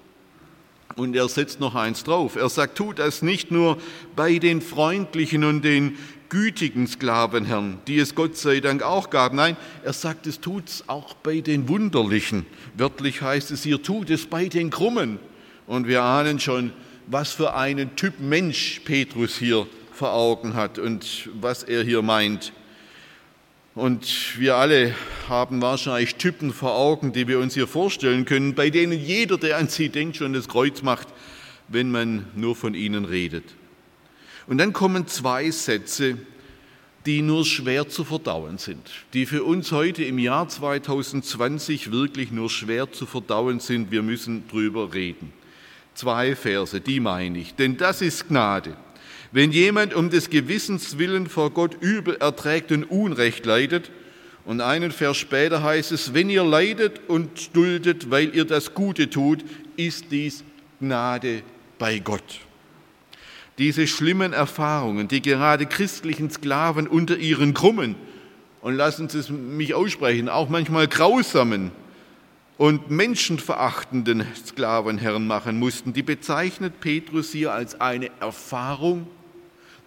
Und 0.99 1.15
er 1.15 1.29
setzt 1.29 1.61
noch 1.61 1.77
eins 1.77 2.03
drauf. 2.03 2.35
Er 2.35 2.49
sagt, 2.49 2.77
tut 2.77 2.99
das 2.99 3.23
nicht 3.23 3.53
nur 3.53 3.79
bei 4.17 4.39
den 4.39 4.61
freundlichen 4.61 5.45
und 5.45 5.63
den 5.63 5.97
gütigen 6.29 6.89
Sklavenherren, 6.89 7.79
die 7.87 8.01
es 8.01 8.17
Gott 8.17 8.37
sei 8.37 8.59
Dank 8.59 8.83
auch 8.83 9.09
gab. 9.09 9.33
Nein, 9.33 9.57
er 9.85 9.93
sagt, 9.93 10.27
es 10.27 10.41
tut 10.41 10.69
es 10.69 10.89
auch 10.89 11.15
bei 11.15 11.41
den 11.41 11.69
Wunderlichen. 11.69 12.47
Wörtlich 12.77 13.23
heißt 13.23 13.53
es 13.53 13.63
hier, 13.63 13.81
tut 13.81 14.11
es 14.11 14.27
bei 14.27 14.49
den 14.49 14.71
Krummen. 14.71 15.21
Und 15.69 15.87
wir 15.87 16.03
ahnen 16.03 16.41
schon, 16.41 16.73
was 17.07 17.31
für 17.31 17.55
einen 17.55 17.95
Typ 17.95 18.19
Mensch 18.19 18.81
Petrus 18.85 19.37
hier 19.37 19.69
vor 19.93 20.13
Augen 20.13 20.55
hat 20.55 20.81
und 20.81 21.31
was 21.41 21.63
er 21.63 21.85
hier 21.85 22.03
meint. 22.03 22.53
Und 23.77 24.37
wir 24.37 24.57
alle 24.57 24.97
haben 25.29 25.61
wahrscheinlich 25.63 26.17
Typen 26.17 26.53
vor 26.53 26.75
Augen, 26.75 27.13
die 27.13 27.29
wir 27.29 27.39
uns 27.39 27.55
hier 27.55 27.67
vorstellen 27.67 28.25
können, 28.25 28.55
bei 28.55 28.71
denen 28.71 28.99
jeder, 28.99 29.39
der 29.39 29.59
an 29.59 29.69
sie 29.69 29.89
denkt, 29.89 30.17
schon 30.17 30.33
das 30.33 30.49
Kreuz 30.49 30.83
macht, 30.83 31.09
wenn 31.69 31.91
man 31.91 32.27
nur 32.35 32.57
von 32.57 32.75
ihnen 32.75 33.05
redet. 33.05 33.45
Und 34.47 34.59
dann 34.59 34.73
kommen 34.73 35.07
zwei 35.07 35.51
Sätze, 35.51 36.19
die 37.07 37.23
nur 37.23 37.45
schwer 37.45 37.89
zu 37.89 38.05
verdauen 38.05 38.59
sind, 38.59 38.91
die 39.15 39.27
für 39.27 39.45
uns 39.45 39.73
heute 39.73 40.05
im 40.05 40.19
Jahr 40.19 40.49
2020 40.49 41.93
wirklich 41.93 42.33
nur 42.33 42.51
schwer 42.51 42.91
zu 42.91 43.07
verdauen 43.07 43.61
sind. 43.61 43.91
Wir 43.91 44.03
müssen 44.03 44.49
drüber 44.49 44.93
reden. 44.93 45.33
Zwei 45.95 46.37
Verse, 46.37 46.81
die 46.81 47.01
meine 47.01 47.39
ich. 47.39 47.55
Denn 47.55 47.77
das 47.77 48.03
ist 48.03 48.29
Gnade. 48.29 48.77
Wenn 49.33 49.53
jemand 49.53 49.95
um 49.95 50.11
des 50.11 50.31
Gewissens 50.31 50.99
willen 50.99 51.29
vor 51.29 51.51
Gott 51.51 51.77
übel 51.81 52.17
erträgt 52.17 52.73
und 52.73 52.85
Unrecht 52.85 53.45
leidet, 53.45 53.91
und 54.49 54.63
einen 54.63 54.93
Vers 54.93 55.19
später 55.19 55.63
heißt 55.63 55.93
es, 55.93 56.15
wenn 56.15 56.31
ihr 56.31 56.43
leidet 56.43 57.03
und 57.07 57.55
duldet, 57.55 58.11
weil 58.11 58.35
ihr 58.35 58.47
das 58.47 58.73
Gute 58.73 59.11
tut, 59.11 59.45
ist 59.77 60.07
dies 60.11 60.43
Gnade 60.81 61.43
bei 61.79 61.99
Gott. 61.99 62.41
Diese 63.59 63.87
schlimmen 63.87 64.33
Erfahrungen, 64.33 65.07
die 65.07 65.21
gerade 65.21 65.67
christlichen 65.67 66.31
Sklaven 66.31 66.89
unter 66.89 67.19
ihren 67.19 67.53
krummen, 67.53 67.95
und 68.63 68.75
lassen 68.75 69.11
Sie 69.11 69.19
es 69.19 69.29
mich 69.29 69.75
aussprechen, 69.75 70.31
auch 70.31 70.49
manchmal 70.49 70.89
grausamen 70.89 71.71
und 72.57 72.91
menschenverachtenden 72.91 74.25
Sklavenherren 74.47 75.27
machen 75.27 75.59
mussten, 75.59 75.93
die 75.93 76.03
bezeichnet 76.03 76.81
Petrus 76.81 77.33
hier 77.33 77.53
als 77.53 77.83
eine 77.83 78.11
Erfahrung 78.19 79.09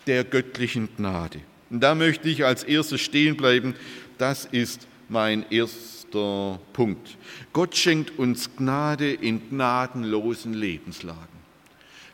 der 0.06 0.24
göttlichen 0.24 0.88
Gnade. 0.98 1.40
Und 1.72 1.80
da 1.80 1.96
möchte 1.96 2.28
ich 2.28 2.44
als 2.44 2.66
erstes 2.66 3.00
stehen 3.00 3.38
bleiben. 3.38 3.76
Das 4.22 4.46
ist 4.46 4.88
mein 5.10 5.48
erster 5.50 6.60
Punkt. 6.74 7.18
Gott 7.54 7.76
schenkt 7.76 8.20
uns 8.20 8.56
Gnade 8.56 9.12
in 9.12 9.50
gnadenlosen 9.50 10.54
Lebenslagen. 10.54 11.42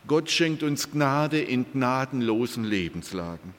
Gott 0.08 0.32
schenkt 0.32 0.64
uns 0.64 0.90
Gnade 0.90 1.42
in 1.42 1.66
gnadenlosen 1.70 2.64
Lebenslagen. 2.64 3.54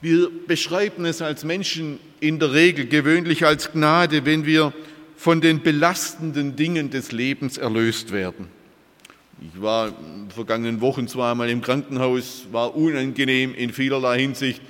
Wir 0.00 0.30
beschreiben 0.46 1.04
es 1.04 1.20
als 1.20 1.44
Menschen 1.44 1.98
in 2.18 2.38
der 2.38 2.54
Regel 2.54 2.86
gewöhnlich 2.86 3.44
als 3.44 3.70
Gnade, 3.72 4.24
wenn 4.24 4.46
wir 4.46 4.72
von 5.18 5.42
den 5.42 5.60
belastenden 5.60 6.56
Dingen 6.56 6.88
des 6.88 7.12
Lebens 7.12 7.58
erlöst 7.58 8.10
werden. 8.10 8.46
Ich 9.42 9.60
war 9.60 9.88
in 9.88 10.28
den 10.28 10.30
vergangenen 10.30 10.80
Wochen 10.80 11.08
zweimal 11.08 11.50
im 11.50 11.60
Krankenhaus, 11.60 12.46
war 12.52 12.74
unangenehm 12.74 13.54
in 13.54 13.74
vielerlei 13.74 14.20
Hinsicht. 14.20 14.62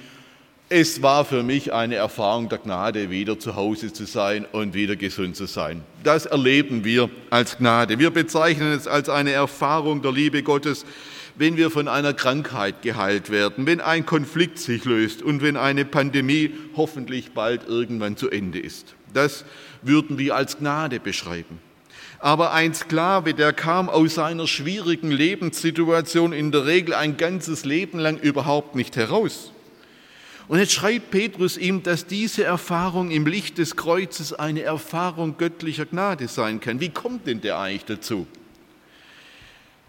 Es 0.72 1.02
war 1.02 1.24
für 1.24 1.42
mich 1.42 1.72
eine 1.72 1.96
Erfahrung 1.96 2.48
der 2.48 2.58
Gnade, 2.58 3.10
wieder 3.10 3.36
zu 3.40 3.56
Hause 3.56 3.92
zu 3.92 4.04
sein 4.04 4.46
und 4.52 4.72
wieder 4.72 4.94
gesund 4.94 5.34
zu 5.34 5.46
sein. 5.46 5.82
Das 6.04 6.26
erleben 6.26 6.84
wir 6.84 7.10
als 7.28 7.58
Gnade. 7.58 7.98
Wir 7.98 8.10
bezeichnen 8.12 8.72
es 8.72 8.86
als 8.86 9.08
eine 9.08 9.32
Erfahrung 9.32 10.00
der 10.00 10.12
Liebe 10.12 10.44
Gottes, 10.44 10.86
wenn 11.34 11.56
wir 11.56 11.72
von 11.72 11.88
einer 11.88 12.14
Krankheit 12.14 12.82
geheilt 12.82 13.30
werden, 13.30 13.66
wenn 13.66 13.80
ein 13.80 14.06
Konflikt 14.06 14.60
sich 14.60 14.84
löst 14.84 15.22
und 15.22 15.42
wenn 15.42 15.56
eine 15.56 15.84
Pandemie 15.84 16.52
hoffentlich 16.76 17.32
bald 17.32 17.66
irgendwann 17.66 18.16
zu 18.16 18.30
Ende 18.30 18.60
ist. 18.60 18.94
Das 19.12 19.44
würden 19.82 20.18
wir 20.18 20.36
als 20.36 20.58
Gnade 20.58 21.00
beschreiben. 21.00 21.58
Aber 22.20 22.52
ein 22.52 22.74
Sklave, 22.74 23.34
der 23.34 23.52
kam 23.52 23.88
aus 23.88 24.14
seiner 24.14 24.46
schwierigen 24.46 25.10
Lebenssituation 25.10 26.32
in 26.32 26.52
der 26.52 26.66
Regel 26.66 26.94
ein 26.94 27.16
ganzes 27.16 27.64
Leben 27.64 27.98
lang 27.98 28.18
überhaupt 28.18 28.76
nicht 28.76 28.94
heraus. 28.94 29.50
Und 30.50 30.59
jetzt 30.59 30.73
schreibt 30.73 31.12
Petrus 31.12 31.57
ihm, 31.57 31.85
dass 31.85 32.09
diese 32.09 32.42
Erfahrung 32.42 33.12
im 33.12 33.25
Licht 33.25 33.59
des 33.59 33.76
Kreuzes 33.76 34.33
eine 34.33 34.62
Erfahrung 34.62 35.37
göttlicher 35.37 35.87
Gnade 35.87 36.26
sein 36.26 36.59
kann. 36.59 36.80
Wie 36.80 36.88
kommt 36.88 37.28
denn 37.28 37.40
der 37.40 37.61
eigentlich 37.61 37.85
dazu? 37.85 38.26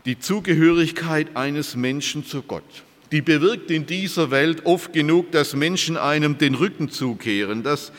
Die 0.05 0.19
Zugehörigkeit 0.19 1.35
eines 1.35 1.75
Menschen 1.75 2.23
zu 2.23 2.43
Gott, 2.43 2.83
die 3.11 3.23
bewirkt 3.23 3.71
in 3.71 3.87
dieser 3.87 4.29
Welt 4.29 4.67
oft 4.67 4.93
genug, 4.93 5.31
dass 5.31 5.55
Menschen 5.55 5.97
einem 5.97 6.37
den 6.37 6.53
Rücken 6.53 6.91
zukehren, 6.91 7.63
dass 7.63 7.91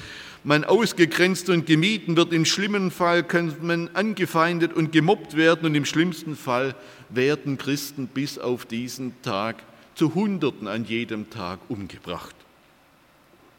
man 0.45 0.63
ausgegrenzt 0.63 1.49
und 1.49 1.67
gemieden 1.67 2.17
wird. 2.17 2.33
Im 2.33 2.45
schlimmen 2.45 2.93
Fall 2.93 3.25
kann 3.25 3.57
man 3.61 3.91
angefeindet 3.95 4.73
und 4.73 4.93
gemobbt 4.93 5.37
werden 5.37 5.67
und 5.67 5.75
im 5.75 5.85
schlimmsten 5.85 6.37
Fall 6.37 6.77
werden 7.09 7.59
Christen 7.59 8.07
bis 8.07 8.39
auf 8.39 8.67
diesen 8.67 9.21
Tag 9.23 9.65
zu 9.97 10.15
Hunderten 10.15 10.69
an 10.69 10.85
jedem 10.85 11.29
Tag 11.29 11.59
umgebracht. 11.69 12.37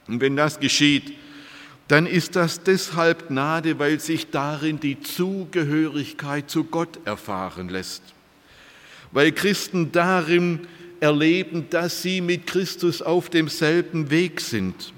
Und 0.08 0.22
wenn 0.22 0.36
das 0.36 0.60
geschieht, 0.60 1.14
dann 1.88 2.06
ist 2.06 2.36
das 2.36 2.64
deshalb 2.64 3.28
Gnade, 3.28 3.80
weil 3.80 4.00
sich 4.00 4.30
darin 4.32 4.80
die 4.80 5.00
Zugehörigkeit 5.02 6.50
zu 6.50 6.64
Gott 6.64 7.00
erfahren 7.06 7.70
lässt. 7.70 8.04
Weil 9.12 9.32
Christen 9.32 9.92
darin 9.92 10.62
erleben, 11.00 11.68
dass 11.70 12.02
sie 12.02 12.22
mit 12.22 12.48
Christus 12.48 13.02
auf 13.02 13.30
demselben 13.30 14.10
Weg 14.10 14.42
sind 14.42 14.94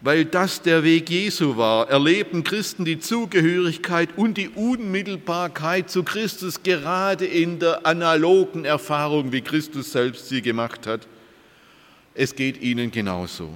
weil 0.00 0.24
das 0.24 0.62
der 0.62 0.84
Weg 0.84 1.10
Jesu 1.10 1.56
war, 1.56 1.88
erleben 1.88 2.44
Christen 2.44 2.84
die 2.84 3.00
Zugehörigkeit 3.00 4.10
und 4.16 4.38
die 4.38 4.48
Unmittelbarkeit 4.48 5.90
zu 5.90 6.04
Christus 6.04 6.62
gerade 6.62 7.24
in 7.24 7.58
der 7.58 7.84
analogen 7.84 8.64
Erfahrung, 8.64 9.32
wie 9.32 9.40
Christus 9.40 9.92
selbst 9.92 10.28
sie 10.28 10.40
gemacht 10.40 10.86
hat. 10.86 11.06
Es 12.14 12.34
geht 12.34 12.62
ihnen 12.62 12.90
genauso. 12.90 13.54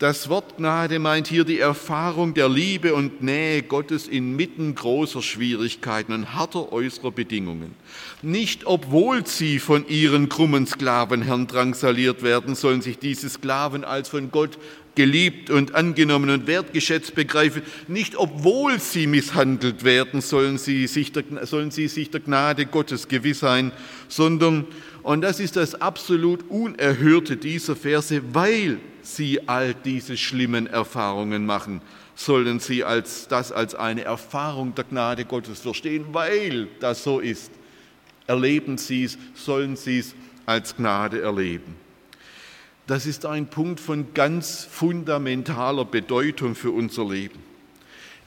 Das 0.00 0.30
Wort 0.30 0.56
Gnade 0.56 0.98
meint 0.98 1.26
hier 1.26 1.44
die 1.44 1.58
Erfahrung 1.58 2.32
der 2.32 2.48
Liebe 2.48 2.94
und 2.94 3.22
Nähe 3.22 3.62
Gottes 3.62 4.08
inmitten 4.08 4.74
großer 4.74 5.20
Schwierigkeiten 5.20 6.14
und 6.14 6.32
harter 6.32 6.72
äußerer 6.72 7.10
Bedingungen. 7.10 7.74
Nicht 8.22 8.64
obwohl 8.64 9.26
sie 9.26 9.58
von 9.58 9.86
ihren 9.88 10.30
krummen 10.30 10.66
Sklavenherren 10.66 11.48
drangsaliert 11.48 12.22
werden, 12.22 12.54
sollen 12.54 12.80
sich 12.80 12.98
diese 12.98 13.28
Sklaven 13.28 13.84
als 13.84 14.08
von 14.08 14.30
Gott 14.30 14.56
geliebt 14.94 15.50
und 15.50 15.74
angenommen 15.74 16.30
und 16.30 16.46
wertgeschätzt 16.46 17.14
begreifen. 17.14 17.62
Nicht 17.86 18.16
obwohl 18.16 18.80
sie 18.80 19.06
misshandelt 19.06 19.84
werden, 19.84 20.22
sollen 20.22 20.56
sie 20.56 20.86
sich 20.86 21.12
der, 21.12 21.24
sollen 21.46 21.70
sie 21.70 21.88
sich 21.88 22.10
der 22.10 22.20
Gnade 22.20 22.64
Gottes 22.64 23.06
gewiss 23.06 23.40
sein, 23.40 23.70
sondern, 24.08 24.66
und 25.02 25.22
das 25.22 25.40
ist 25.40 25.56
das 25.56 25.80
absolut 25.80 26.48
Unerhörte 26.50 27.36
dieser 27.36 27.76
Verse, 27.76 28.22
weil 28.32 28.78
sie 29.02 29.48
all 29.48 29.74
diese 29.74 30.16
schlimmen 30.16 30.66
Erfahrungen 30.66 31.46
machen, 31.46 31.80
sollen 32.14 32.60
sie 32.60 32.84
als, 32.84 33.28
das 33.28 33.50
als 33.50 33.74
eine 33.74 34.04
Erfahrung 34.04 34.74
der 34.74 34.84
Gnade 34.84 35.24
Gottes 35.24 35.60
verstehen, 35.60 36.06
weil 36.12 36.68
das 36.80 37.02
so 37.02 37.20
ist. 37.20 37.50
Erleben 38.26 38.78
sie 38.78 39.04
es, 39.04 39.18
sollen 39.34 39.76
sie 39.76 40.00
es 40.00 40.14
als 40.46 40.76
Gnade 40.76 41.22
erleben. 41.22 41.76
Das 42.86 43.06
ist 43.06 43.24
ein 43.24 43.46
Punkt 43.46 43.80
von 43.80 44.12
ganz 44.14 44.64
fundamentaler 44.70 45.84
Bedeutung 45.84 46.54
für 46.54 46.72
unser 46.72 47.08
Leben. 47.08 47.49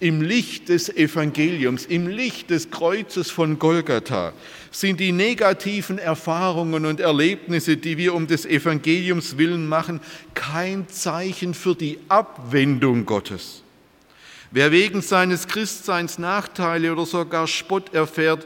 Im 0.03 0.21
Licht 0.21 0.67
des 0.67 0.89
Evangeliums, 0.89 1.85
im 1.85 2.07
Licht 2.07 2.49
des 2.49 2.69
Kreuzes 2.69 3.31
von 3.31 3.57
Golgatha 3.57 4.33
sind 4.69 4.99
die 4.99 5.13
negativen 5.13 5.97
Erfahrungen 5.97 6.85
und 6.85 6.99
Erlebnisse, 6.99 7.77
die 7.77 7.97
wir 7.97 8.13
um 8.13 8.27
des 8.27 8.45
Evangeliums 8.45 9.37
willen 9.37 9.65
machen, 9.65 10.01
kein 10.33 10.89
Zeichen 10.89 11.53
für 11.53 11.73
die 11.73 11.99
Abwendung 12.09 13.05
Gottes. 13.05 13.63
Wer 14.51 14.73
wegen 14.73 15.01
seines 15.01 15.47
Christseins 15.47 16.19
Nachteile 16.19 16.91
oder 16.91 17.05
sogar 17.05 17.47
Spott 17.47 17.93
erfährt, 17.93 18.45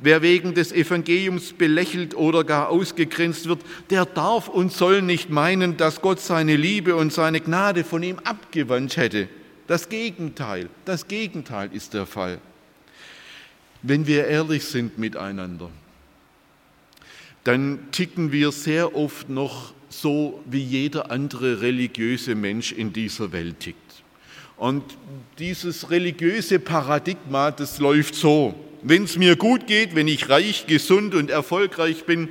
wer 0.00 0.20
wegen 0.20 0.52
des 0.52 0.72
Evangeliums 0.72 1.54
belächelt 1.54 2.14
oder 2.16 2.44
gar 2.44 2.68
ausgegrenzt 2.68 3.48
wird, 3.48 3.60
der 3.88 4.04
darf 4.04 4.48
und 4.48 4.74
soll 4.74 5.00
nicht 5.00 5.30
meinen, 5.30 5.78
dass 5.78 6.02
Gott 6.02 6.20
seine 6.20 6.56
Liebe 6.56 6.96
und 6.96 7.14
seine 7.14 7.40
Gnade 7.40 7.82
von 7.82 8.02
ihm 8.02 8.18
abgewandt 8.24 8.98
hätte. 8.98 9.28
Das 9.68 9.90
Gegenteil, 9.90 10.70
das 10.86 11.06
Gegenteil 11.08 11.70
ist 11.74 11.92
der 11.92 12.06
Fall. 12.06 12.40
Wenn 13.82 14.06
wir 14.06 14.26
ehrlich 14.26 14.64
sind 14.64 14.98
miteinander, 14.98 15.68
dann 17.44 17.78
ticken 17.92 18.32
wir 18.32 18.50
sehr 18.50 18.96
oft 18.96 19.28
noch 19.28 19.74
so, 19.90 20.42
wie 20.46 20.62
jeder 20.62 21.10
andere 21.10 21.60
religiöse 21.60 22.34
Mensch 22.34 22.72
in 22.72 22.94
dieser 22.94 23.30
Welt 23.32 23.60
tickt. 23.60 24.02
Und 24.56 24.84
dieses 25.38 25.90
religiöse 25.90 26.58
Paradigma, 26.58 27.50
das 27.50 27.78
läuft 27.78 28.14
so. 28.14 28.54
Wenn 28.82 29.04
es 29.04 29.18
mir 29.18 29.36
gut 29.36 29.66
geht, 29.66 29.94
wenn 29.94 30.08
ich 30.08 30.30
reich, 30.30 30.66
gesund 30.66 31.14
und 31.14 31.30
erfolgreich 31.30 32.04
bin, 32.04 32.30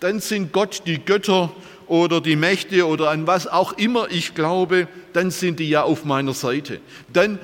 dann 0.00 0.20
sind 0.20 0.52
Gott 0.52 0.82
die 0.86 1.04
Götter 1.04 1.54
oder 1.88 2.20
die 2.20 2.36
Mächte 2.36 2.86
oder 2.86 3.10
an 3.10 3.26
was 3.26 3.46
auch 3.46 3.72
immer 3.72 4.10
ich 4.10 4.34
glaube, 4.34 4.88
dann 5.12 5.30
sind 5.30 5.58
die 5.58 5.68
ja 5.68 5.82
auf 5.82 6.04
meiner 6.04 6.34
Seite. 6.34 6.80
Dann 7.12 7.38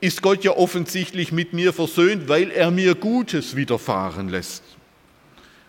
ist 0.00 0.22
Gott 0.22 0.44
ja 0.44 0.52
offensichtlich 0.56 1.32
mit 1.32 1.52
mir 1.52 1.72
versöhnt, 1.72 2.28
weil 2.28 2.50
er 2.50 2.70
mir 2.70 2.94
Gutes 2.94 3.56
widerfahren 3.56 4.28
lässt. 4.28 4.62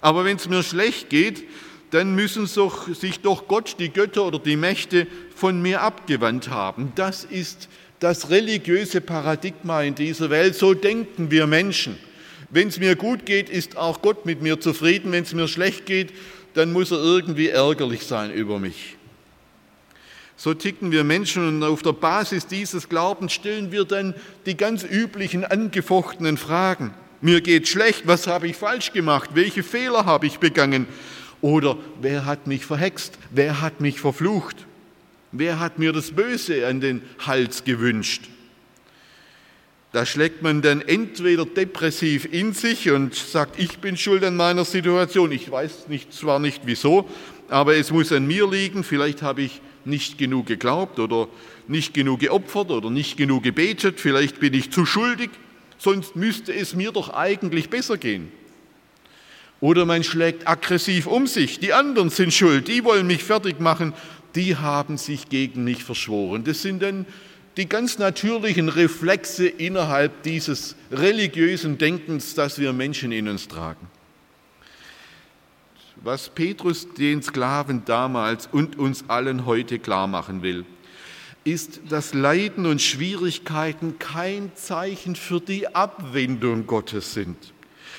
Aber 0.01 0.23
wenn 0.23 0.37
es 0.37 0.47
mir 0.47 0.63
schlecht 0.63 1.09
geht, 1.09 1.43
dann 1.91 2.13
müssen 2.13 2.45
sich 2.45 3.21
doch 3.21 3.47
Gott, 3.47 3.77
die 3.79 3.89
Götter 3.89 4.25
oder 4.25 4.39
die 4.39 4.55
Mächte 4.55 5.07
von 5.35 5.61
mir 5.61 5.81
abgewandt 5.81 6.49
haben. 6.49 6.91
Das 6.95 7.23
ist 7.23 7.67
das 7.99 8.29
religiöse 8.29 9.01
Paradigma 9.01 9.81
in 9.81 9.95
dieser 9.95 10.29
Welt. 10.29 10.55
So 10.55 10.73
denken 10.73 11.31
wir 11.31 11.47
Menschen. 11.47 11.97
Wenn 12.51 12.67
es 12.67 12.79
mir 12.79 12.95
gut 12.95 13.25
geht, 13.25 13.49
ist 13.49 13.77
auch 13.77 14.01
Gott 14.01 14.25
mit 14.25 14.41
mir 14.41 14.59
zufrieden. 14.59 15.11
Wenn 15.11 15.23
es 15.23 15.33
mir 15.33 15.47
schlecht 15.47 15.85
geht, 15.85 16.13
dann 16.53 16.73
muss 16.73 16.91
er 16.91 16.97
irgendwie 16.97 17.49
ärgerlich 17.49 18.05
sein 18.05 18.31
über 18.31 18.59
mich. 18.59 18.97
So 20.37 20.53
ticken 20.53 20.91
wir 20.91 21.03
Menschen 21.03 21.45
und 21.47 21.63
auf 21.63 21.81
der 21.81 21.91
Basis 21.91 22.47
dieses 22.47 22.87
Glaubens 22.87 23.33
stellen 23.33 23.73
wir 23.73 23.83
dann 23.83 24.15
die 24.45 24.55
ganz 24.55 24.83
üblichen 24.83 25.43
angefochtenen 25.43 26.37
Fragen. 26.37 26.93
Mir 27.19 27.41
geht 27.41 27.67
schlecht, 27.67 28.07
was 28.07 28.27
habe 28.27 28.47
ich 28.47 28.55
falsch 28.55 28.93
gemacht? 28.93 29.31
Welche 29.33 29.63
Fehler 29.63 30.05
habe 30.05 30.27
ich 30.27 30.39
begangen? 30.39 30.87
Oder 31.41 31.77
wer 32.01 32.25
hat 32.25 32.47
mich 32.47 32.65
verhext? 32.65 33.17
Wer 33.31 33.59
hat 33.61 33.81
mich 33.81 33.99
verflucht? 33.99 34.65
Wer 35.33 35.59
hat 35.59 35.77
mir 35.77 35.91
das 35.91 36.11
Böse 36.11 36.65
an 36.67 36.79
den 36.79 37.01
Hals 37.25 37.65
gewünscht? 37.65 38.29
Da 39.91 40.05
schlägt 40.05 40.43
man 40.43 40.61
dann 40.61 40.81
entweder 40.81 41.45
depressiv 41.45 42.27
in 42.31 42.53
sich 42.53 42.91
und 42.91 43.15
sagt, 43.15 43.59
ich 43.59 43.79
bin 43.79 43.97
schuld 43.97 44.23
an 44.23 44.35
meiner 44.35 44.63
Situation. 44.63 45.31
Ich 45.31 45.49
weiß 45.49 45.87
nicht, 45.87 46.13
zwar 46.13 46.37
nicht 46.37 46.61
wieso, 46.65 47.09
aber 47.47 47.75
es 47.75 47.91
muss 47.91 48.11
an 48.11 48.27
mir 48.27 48.47
liegen. 48.47 48.83
Vielleicht 48.83 49.23
habe 49.23 49.41
ich 49.41 49.61
nicht 49.85 50.19
genug 50.19 50.45
geglaubt 50.45 50.99
oder 50.99 51.27
nicht 51.67 51.95
genug 51.95 52.19
geopfert 52.19 52.69
oder 52.69 52.91
nicht 52.91 53.17
genug 53.17 53.41
gebetet. 53.41 53.99
Vielleicht 53.99 54.39
bin 54.39 54.53
ich 54.53 54.71
zu 54.71 54.85
schuldig, 54.85 55.31
sonst 55.79 56.15
müsste 56.15 56.53
es 56.53 56.75
mir 56.75 56.91
doch 56.91 57.09
eigentlich 57.09 57.71
besser 57.71 57.97
gehen. 57.97 58.31
Oder 59.59 59.85
man 59.85 60.03
schlägt 60.03 60.47
aggressiv 60.47 61.07
um 61.07 61.25
sich. 61.25 61.59
Die 61.59 61.73
anderen 61.73 62.11
sind 62.11 62.31
schuld, 62.31 62.67
die 62.67 62.83
wollen 62.83 63.07
mich 63.07 63.23
fertig 63.23 63.59
machen, 63.59 63.93
die 64.35 64.55
haben 64.55 64.97
sich 64.97 65.29
gegen 65.29 65.63
mich 65.63 65.83
verschworen. 65.83 66.43
Das 66.43 66.61
sind 66.61 66.83
dann 66.83 67.07
die 67.57 67.67
ganz 67.67 67.97
natürlichen 67.97 68.69
Reflexe 68.69 69.47
innerhalb 69.47 70.23
dieses 70.23 70.75
religiösen 70.91 71.77
Denkens, 71.77 72.33
das 72.35 72.59
wir 72.59 72.73
Menschen 72.73 73.11
in 73.11 73.27
uns 73.27 73.47
tragen. 73.47 73.87
Was 76.01 76.29
Petrus 76.29 76.87
den 76.93 77.21
Sklaven 77.21 77.83
damals 77.83 78.47
und 78.47 78.79
uns 78.79 79.03
allen 79.09 79.45
heute 79.45 79.79
klar 79.79 80.07
machen 80.07 80.41
will, 80.41 80.65
ist, 81.43 81.81
dass 81.89 82.13
Leiden 82.13 82.65
und 82.65 82.81
Schwierigkeiten 82.81 83.99
kein 83.99 84.51
Zeichen 84.55 85.15
für 85.15 85.41
die 85.41 85.73
Abwendung 85.75 86.67
Gottes 86.67 87.13
sind. 87.13 87.53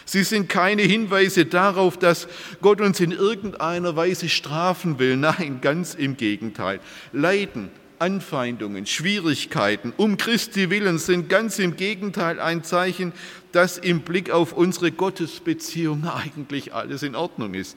Sie 0.04 0.24
sind 0.24 0.48
keine 0.48 0.82
Hinweise 0.82 1.46
darauf, 1.46 1.98
dass 1.98 2.26
Gott 2.60 2.80
uns 2.80 3.00
in 3.00 3.12
irgendeiner 3.12 3.96
Weise 3.96 4.28
strafen 4.28 4.98
will. 4.98 5.16
Nein, 5.16 5.60
ganz 5.60 5.94
im 5.94 6.16
Gegenteil. 6.16 6.80
Leiden, 7.12 7.70
Anfeindungen, 8.00 8.86
Schwierigkeiten 8.86 9.92
um 9.96 10.16
Christi 10.16 10.70
willen 10.70 10.98
sind 10.98 11.28
ganz 11.28 11.58
im 11.58 11.76
Gegenteil 11.76 12.40
ein 12.40 12.64
Zeichen, 12.64 13.12
dass 13.52 13.76
im 13.76 14.00
Blick 14.00 14.30
auf 14.30 14.54
unsere 14.54 14.90
Gottesbeziehung 14.90 16.06
eigentlich 16.06 16.72
alles 16.72 17.02
in 17.02 17.14
Ordnung 17.14 17.52
ist. 17.54 17.76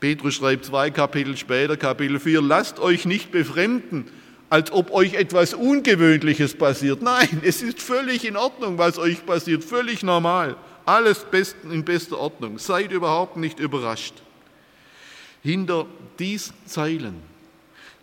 Petrus 0.00 0.34
schreibt 0.34 0.64
zwei 0.64 0.90
Kapitel 0.90 1.36
später, 1.36 1.76
Kapitel 1.76 2.18
4, 2.18 2.42
lasst 2.42 2.80
euch 2.80 3.06
nicht 3.06 3.30
befremden, 3.30 4.06
als 4.50 4.72
ob 4.72 4.90
euch 4.90 5.14
etwas 5.14 5.54
Ungewöhnliches 5.54 6.54
passiert. 6.54 7.00
Nein, 7.00 7.40
es 7.44 7.62
ist 7.62 7.80
völlig 7.80 8.24
in 8.24 8.36
Ordnung, 8.36 8.78
was 8.78 8.98
euch 8.98 9.24
passiert, 9.24 9.64
völlig 9.64 10.02
normal. 10.02 10.56
Alles 10.86 11.24
in 11.70 11.84
bester 11.84 12.18
Ordnung. 12.18 12.58
Seid 12.58 12.92
überhaupt 12.92 13.36
nicht 13.36 13.58
überrascht. 13.58 14.14
Hinter 15.42 15.86
diesen 16.18 16.54
Zeilen 16.66 17.33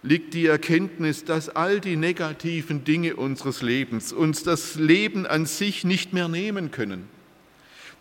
liegt 0.03 0.33
die 0.33 0.47
Erkenntnis, 0.47 1.25
dass 1.25 1.49
all 1.49 1.79
die 1.79 1.95
negativen 1.95 2.83
Dinge 2.83 3.15
unseres 3.15 3.61
Lebens 3.61 4.13
uns 4.13 4.43
das 4.43 4.75
Leben 4.75 5.25
an 5.27 5.45
sich 5.45 5.83
nicht 5.83 6.13
mehr 6.13 6.27
nehmen 6.27 6.71
können. 6.71 7.07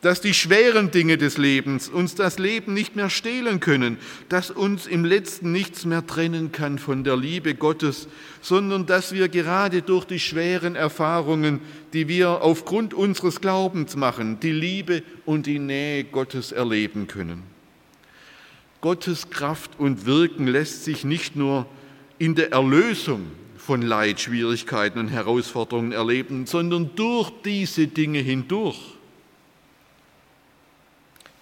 Dass 0.01 0.23
die 0.23 0.33
schweren 0.33 0.91
Dinge 0.91 1.19
des 1.19 1.37
Lebens 1.37 1.91
uns 1.91 2.15
das 2.15 2.39
Leben 2.39 2.73
nicht 2.73 2.97
mehr 2.97 3.11
stehlen 3.11 3.61
können, 3.61 3.99
dass 4.31 4.51
uns 4.51 4.87
im 4.87 5.05
letzten 5.05 5.53
nichts 5.53 5.85
mehr 5.85 6.07
trennen 6.07 6.53
kann 6.53 6.79
von 6.79 7.05
der 7.05 7.19
Liebe 7.19 7.55
Gottes, 7.55 8.09
sondern 8.41 8.87
dass 8.87 9.13
wir 9.13 9.29
gerade 9.29 9.83
durch 9.83 10.07
die 10.07 10.19
schweren 10.19 10.75
Erfahrungen, 10.75 11.61
die 11.93 12.09
wir 12.09 12.41
aufgrund 12.41 12.95
unseres 12.95 13.43
Glaubens 13.43 13.95
machen, 13.95 14.41
die 14.41 14.53
Liebe 14.53 15.03
und 15.27 15.45
die 15.45 15.59
Nähe 15.59 16.05
Gottes 16.05 16.51
erleben 16.51 17.07
können. 17.07 17.43
Gottes 18.81 19.29
Kraft 19.29 19.73
und 19.79 20.07
Wirken 20.07 20.47
lässt 20.47 20.85
sich 20.85 21.05
nicht 21.05 21.37
nur 21.37 21.67
in 22.21 22.35
der 22.35 22.53
Erlösung 22.53 23.27
von 23.57 23.81
Leid, 23.81 24.21
Schwierigkeiten 24.21 24.99
und 24.99 25.09
Herausforderungen 25.09 25.93
erleben, 25.93 26.47
sondern 26.47 26.95
durch 26.95 27.33
diese 27.45 27.87
Dinge 27.87 28.19
hindurch. 28.19 28.79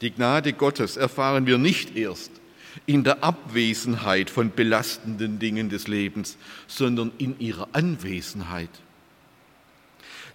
Die 0.00 0.12
Gnade 0.12 0.52
Gottes 0.52 0.96
erfahren 0.96 1.46
wir 1.46 1.58
nicht 1.58 1.96
erst 1.96 2.30
in 2.86 3.02
der 3.02 3.24
Abwesenheit 3.24 4.30
von 4.30 4.52
belastenden 4.52 5.40
Dingen 5.40 5.68
des 5.68 5.88
Lebens, 5.88 6.36
sondern 6.68 7.10
in 7.18 7.40
ihrer 7.40 7.66
Anwesenheit. 7.72 8.70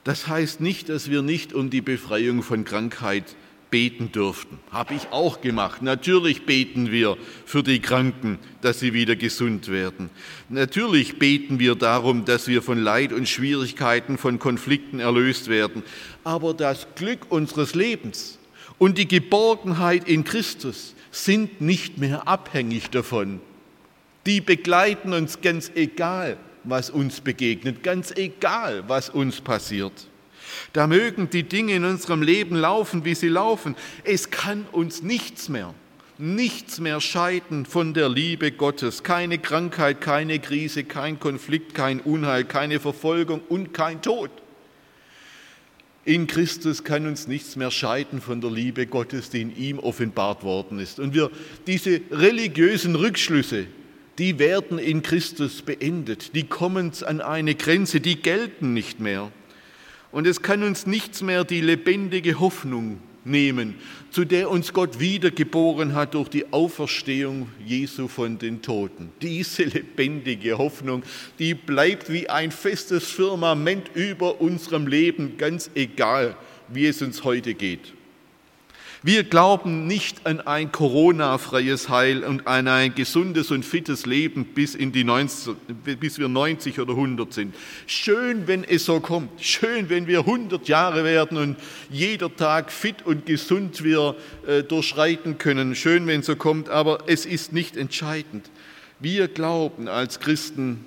Das 0.04 0.28
heißt 0.28 0.60
nicht, 0.60 0.90
dass 0.90 1.10
wir 1.10 1.22
nicht 1.22 1.54
um 1.54 1.70
die 1.70 1.80
Befreiung 1.80 2.44
von 2.44 2.66
Krankheit 2.66 3.38
beten 3.74 4.12
dürften. 4.12 4.60
Habe 4.72 4.94
ich 4.94 5.08
auch 5.10 5.42
gemacht. 5.42 5.82
Natürlich 5.82 6.46
beten 6.46 6.92
wir 6.92 7.18
für 7.44 7.64
die 7.64 7.80
Kranken, 7.80 8.38
dass 8.62 8.80
sie 8.80 8.94
wieder 8.94 9.16
gesund 9.16 9.68
werden. 9.68 10.12
Natürlich 10.48 11.18
beten 11.18 11.58
wir 11.58 11.74
darum, 11.74 12.24
dass 12.24 12.48
wir 12.48 12.62
von 12.62 12.78
Leid 12.78 13.12
und 13.12 13.28
Schwierigkeiten, 13.28 14.20
von 14.20 14.38
Konflikten 14.38 15.00
erlöst 15.00 15.48
werden. 15.48 15.82
Aber 16.24 16.54
das 16.54 16.86
Glück 16.94 17.32
unseres 17.32 17.74
Lebens 17.74 18.38
und 18.78 19.00
die 19.00 19.08
Geborgenheit 19.08 20.08
in 20.08 20.24
Christus 20.24 20.94
sind 21.10 21.60
nicht 21.60 21.98
mehr 21.98 22.28
abhängig 22.28 22.92
davon. 22.92 23.42
Die 24.28 24.40
begleiten 24.40 25.14
uns 25.14 25.42
ganz 25.42 25.72
egal, 25.74 26.38
was 26.64 26.92
uns 26.92 27.22
begegnet, 27.22 27.82
ganz 27.82 28.12
egal, 28.12 28.84
was 28.88 29.10
uns 29.10 29.42
passiert. 29.42 29.94
Da 30.74 30.88
mögen 30.88 31.30
die 31.30 31.44
Dinge 31.44 31.76
in 31.76 31.86
unserem 31.86 32.22
Leben 32.22 32.56
laufen, 32.56 33.06
wie 33.06 33.16
sie 33.16 33.30
laufen. 33.30 33.76
Es 34.04 34.32
kann 34.32 34.66
uns 34.72 35.04
nichts 35.04 35.50
mehr, 35.50 35.74
nichts 36.18 36.80
mehr 36.80 37.02
scheiden 37.02 37.66
von 37.66 37.94
der 37.94 38.10
Liebe 38.10 38.52
Gottes. 38.52 39.04
Keine 39.04 39.38
Krankheit, 39.38 40.02
keine 40.02 40.40
Krise, 40.40 40.84
kein 40.84 41.20
Konflikt, 41.20 41.74
kein 41.74 42.00
Unheil, 42.00 42.46
keine 42.46 42.80
Verfolgung 42.80 43.42
und 43.50 43.74
kein 43.74 44.02
Tod. 44.02 44.32
In 46.06 46.28
Christus 46.28 46.84
kann 46.84 47.08
uns 47.08 47.28
nichts 47.28 47.56
mehr 47.56 47.72
scheiden 47.72 48.20
von 48.20 48.42
der 48.42 48.52
Liebe 48.52 48.88
Gottes, 48.88 49.30
die 49.30 49.42
in 49.42 49.56
ihm 49.56 49.80
offenbart 49.80 50.44
worden 50.44 50.80
ist. 50.80 51.00
Und 51.00 51.14
wir 51.14 51.32
diese 51.66 52.02
religiösen 52.12 52.96
Rückschlüsse, 52.96 53.68
die 54.18 54.38
werden 54.38 54.80
in 54.80 55.02
Christus 55.02 55.62
beendet. 55.62 56.36
Die 56.36 56.44
kommen 56.44 56.92
an 57.06 57.22
eine 57.22 57.56
Grenze, 57.56 58.02
die 58.02 58.18
gelten 58.18 58.74
nicht 58.74 59.00
mehr. 59.00 59.32
Und 60.14 60.28
es 60.28 60.44
kann 60.44 60.62
uns 60.62 60.86
nichts 60.86 61.24
mehr 61.24 61.44
die 61.44 61.60
lebendige 61.60 62.40
Hoffnung 62.40 63.00
nehmen, 63.26 63.76
zu 64.12 64.26
der 64.26 64.52
uns 64.52 64.72
Gott 64.72 65.00
wiedergeboren 65.00 65.96
hat 65.96 66.14
durch 66.14 66.30
die 66.30 66.54
Auferstehung 66.54 67.50
Jesu 67.66 68.08
von 68.08 68.38
den 68.38 68.62
Toten. 68.62 69.12
Diese 69.24 69.64
lebendige 69.64 70.60
Hoffnung, 70.60 71.02
die 71.40 71.56
bleibt 71.56 72.14
wie 72.14 72.30
ein 72.30 72.52
festes 72.52 73.10
Firmament 73.10 73.90
über 73.96 74.40
unserem 74.40 74.86
Leben, 74.86 75.38
ganz 75.40 75.72
egal, 75.74 76.38
wie 76.68 76.86
es 76.86 77.02
uns 77.02 77.24
heute 77.24 77.56
geht. 77.56 77.94
Wir 79.06 79.26
glauben 79.26 79.86
nicht 79.86 80.26
an 80.26 80.40
ein 80.40 80.72
Corona-freies 80.72 81.90
Heil 81.90 82.24
und 82.24 82.48
an 82.48 82.70
ein 82.70 82.96
gesundes 82.96 83.52
und 83.52 83.66
fittes 83.66 84.06
Leben 84.06 84.46
bis, 84.46 84.76
in 84.76 84.94
die 84.94 85.04
90, 85.04 85.58
bis 86.00 86.20
wir 86.20 86.30
90 86.30 86.80
oder 86.80 86.94
100 86.94 87.34
sind. 87.34 87.54
Schön, 87.86 88.48
wenn 88.48 88.64
es 88.64 88.86
so 88.86 89.02
kommt. 89.02 89.42
Schön, 89.44 89.90
wenn 89.90 90.08
wir 90.08 90.20
100 90.20 90.70
Jahre 90.70 91.04
werden 91.04 91.38
und 91.38 91.58
jeder 91.90 92.34
Tag 92.34 92.72
fit 92.72 93.06
und 93.06 93.26
gesund 93.26 93.84
wir 93.84 94.16
äh, 94.48 94.64
durchschreiten 94.64 95.38
können. 95.38 95.76
Schön, 95.76 96.08
wenn 96.08 96.22
es 96.22 96.28
so 96.28 96.38
kommt, 96.38 96.70
aber 96.70 97.00
es 97.08 97.26
ist 97.26 97.52
nicht 97.52 97.76
entscheidend. 97.76 98.50
Wir 99.02 99.28
glauben 99.28 99.90
als 99.90 100.22
Christen, 100.22 100.86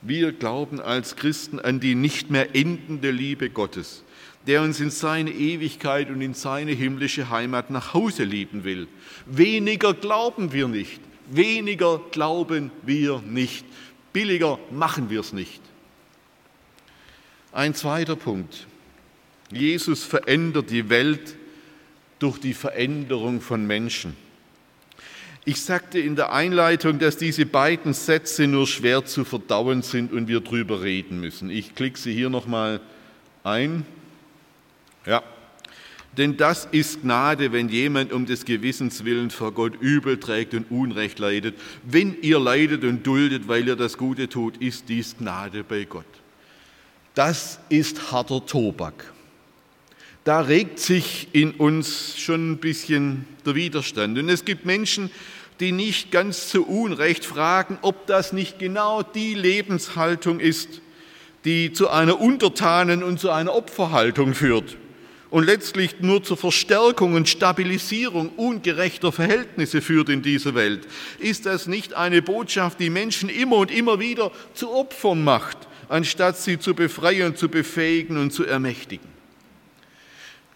wir 0.00 0.32
glauben 0.32 0.80
als 0.80 1.16
Christen 1.16 1.60
an 1.60 1.78
die 1.78 1.94
nicht 1.94 2.30
mehr 2.30 2.56
endende 2.56 3.10
Liebe 3.10 3.50
Gottes 3.50 4.02
der 4.46 4.62
uns 4.62 4.80
in 4.80 4.90
seine 4.90 5.30
Ewigkeit 5.30 6.08
und 6.08 6.20
in 6.20 6.34
seine 6.34 6.72
himmlische 6.72 7.30
Heimat 7.30 7.70
nach 7.70 7.94
Hause 7.94 8.24
lieben 8.24 8.64
will. 8.64 8.86
Weniger 9.26 9.92
glauben 9.92 10.52
wir 10.52 10.68
nicht, 10.68 11.00
weniger 11.28 12.00
glauben 12.12 12.70
wir 12.82 13.20
nicht, 13.26 13.64
billiger 14.12 14.58
machen 14.70 15.10
wir 15.10 15.20
es 15.20 15.32
nicht. 15.32 15.60
Ein 17.52 17.74
zweiter 17.74 18.16
Punkt. 18.16 18.66
Jesus 19.50 20.04
verändert 20.04 20.70
die 20.70 20.88
Welt 20.88 21.36
durch 22.18 22.38
die 22.38 22.54
Veränderung 22.54 23.40
von 23.40 23.66
Menschen. 23.66 24.16
Ich 25.44 25.60
sagte 25.60 26.00
in 26.00 26.16
der 26.16 26.32
Einleitung, 26.32 26.98
dass 26.98 27.18
diese 27.18 27.46
beiden 27.46 27.94
Sätze 27.94 28.48
nur 28.48 28.66
schwer 28.66 29.04
zu 29.04 29.24
verdauen 29.24 29.82
sind 29.82 30.12
und 30.12 30.26
wir 30.26 30.40
drüber 30.40 30.82
reden 30.82 31.20
müssen. 31.20 31.50
Ich 31.50 31.76
klicke 31.76 31.98
sie 31.98 32.12
hier 32.12 32.30
nochmal 32.30 32.80
ein. 33.44 33.86
Ja, 35.06 35.22
denn 36.16 36.36
das 36.38 36.66
ist 36.70 37.02
Gnade, 37.02 37.52
wenn 37.52 37.68
jemand 37.68 38.12
um 38.12 38.24
des 38.24 38.46
Gewissens 38.46 39.04
willen 39.04 39.30
vor 39.30 39.52
Gott 39.52 39.74
übel 39.80 40.18
trägt 40.18 40.54
und 40.54 40.70
Unrecht 40.70 41.18
leidet. 41.18 41.56
Wenn 41.82 42.16
ihr 42.22 42.40
leidet 42.40 42.84
und 42.84 43.06
duldet, 43.06 43.48
weil 43.48 43.68
ihr 43.68 43.76
das 43.76 43.98
Gute 43.98 44.28
tut, 44.28 44.56
ist 44.56 44.88
dies 44.88 45.16
Gnade 45.18 45.62
bei 45.62 45.84
Gott. 45.84 46.06
Das 47.14 47.60
ist 47.68 48.12
harter 48.12 48.44
Tobak. 48.46 49.12
Da 50.24 50.40
regt 50.40 50.78
sich 50.78 51.28
in 51.32 51.52
uns 51.52 52.18
schon 52.18 52.52
ein 52.52 52.58
bisschen 52.58 53.26
der 53.44 53.54
Widerstand. 53.54 54.18
Und 54.18 54.28
es 54.28 54.44
gibt 54.44 54.64
Menschen, 54.64 55.10
die 55.60 55.72
nicht 55.72 56.10
ganz 56.10 56.48
zu 56.48 56.66
Unrecht 56.66 57.24
fragen, 57.24 57.78
ob 57.82 58.06
das 58.06 58.32
nicht 58.32 58.58
genau 58.58 59.02
die 59.02 59.34
Lebenshaltung 59.34 60.40
ist, 60.40 60.80
die 61.44 61.72
zu 61.72 61.90
einer 61.90 62.20
Untertanen 62.20 63.02
und 63.02 63.20
zu 63.20 63.30
einer 63.30 63.54
Opferhaltung 63.54 64.34
führt 64.34 64.76
und 65.30 65.44
letztlich 65.44 66.00
nur 66.00 66.22
zur 66.22 66.36
Verstärkung 66.36 67.14
und 67.14 67.28
Stabilisierung 67.28 68.30
ungerechter 68.30 69.12
Verhältnisse 69.12 69.80
führt 69.80 70.08
in 70.08 70.22
dieser 70.22 70.54
Welt, 70.54 70.86
ist 71.18 71.46
das 71.46 71.66
nicht 71.66 71.94
eine 71.94 72.22
Botschaft, 72.22 72.78
die 72.80 72.90
Menschen 72.90 73.28
immer 73.28 73.56
und 73.56 73.70
immer 73.70 73.98
wieder 73.98 74.30
zu 74.54 74.72
Opfern 74.72 75.24
macht, 75.24 75.58
anstatt 75.88 76.38
sie 76.38 76.58
zu 76.58 76.74
befreien, 76.74 77.36
zu 77.36 77.48
befähigen 77.48 78.16
und 78.18 78.32
zu 78.32 78.44
ermächtigen? 78.44 79.16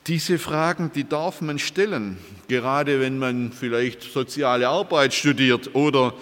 Diese 0.07 0.39
Fragen, 0.39 0.91
die 0.95 1.09
darf 1.09 1.41
man 1.41 1.59
stellen, 1.59 2.17
gerade 2.49 3.01
wenn 3.01 3.19
man 3.19 3.53
vielleicht 3.53 4.03
soziale 4.03 4.69
Arbeit 4.69 5.13
studiert 5.13 5.75
oder 5.75 6.15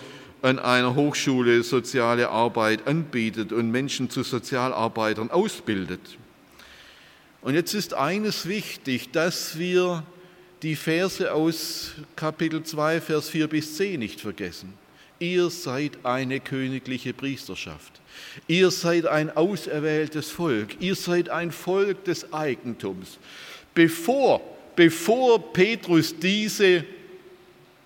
an 0.42 0.58
einer 0.58 0.94
Hochschule 0.94 1.62
soziale 1.62 2.28
Arbeit 2.28 2.86
anbietet 2.86 3.52
und 3.52 3.70
Menschen 3.70 4.10
zu 4.10 4.22
Sozialarbeitern 4.22 5.30
ausbildet. 5.30 6.18
Und 7.40 7.54
jetzt 7.54 7.74
ist 7.74 7.94
eines 7.94 8.46
wichtig, 8.46 9.12
dass 9.12 9.58
wir 9.58 10.04
die 10.62 10.74
Verse 10.74 11.32
aus 11.32 11.92
Kapitel 12.16 12.62
2, 12.62 13.00
Vers 13.00 13.28
4 13.28 13.46
bis 13.46 13.76
10 13.76 14.00
nicht 14.00 14.20
vergessen. 14.20 14.74
Ihr 15.20 15.50
seid 15.50 16.04
eine 16.04 16.40
königliche 16.40 17.12
Priesterschaft. 17.12 18.00
Ihr 18.46 18.70
seid 18.70 19.06
ein 19.06 19.36
auserwähltes 19.36 20.30
Volk. 20.30 20.80
Ihr 20.80 20.94
seid 20.94 21.28
ein 21.28 21.52
Volk 21.52 22.04
des 22.04 22.32
Eigentums. 22.32 23.18
Bevor, 23.74 24.40
bevor 24.74 25.52
Petrus 25.52 26.14
diese 26.18 26.84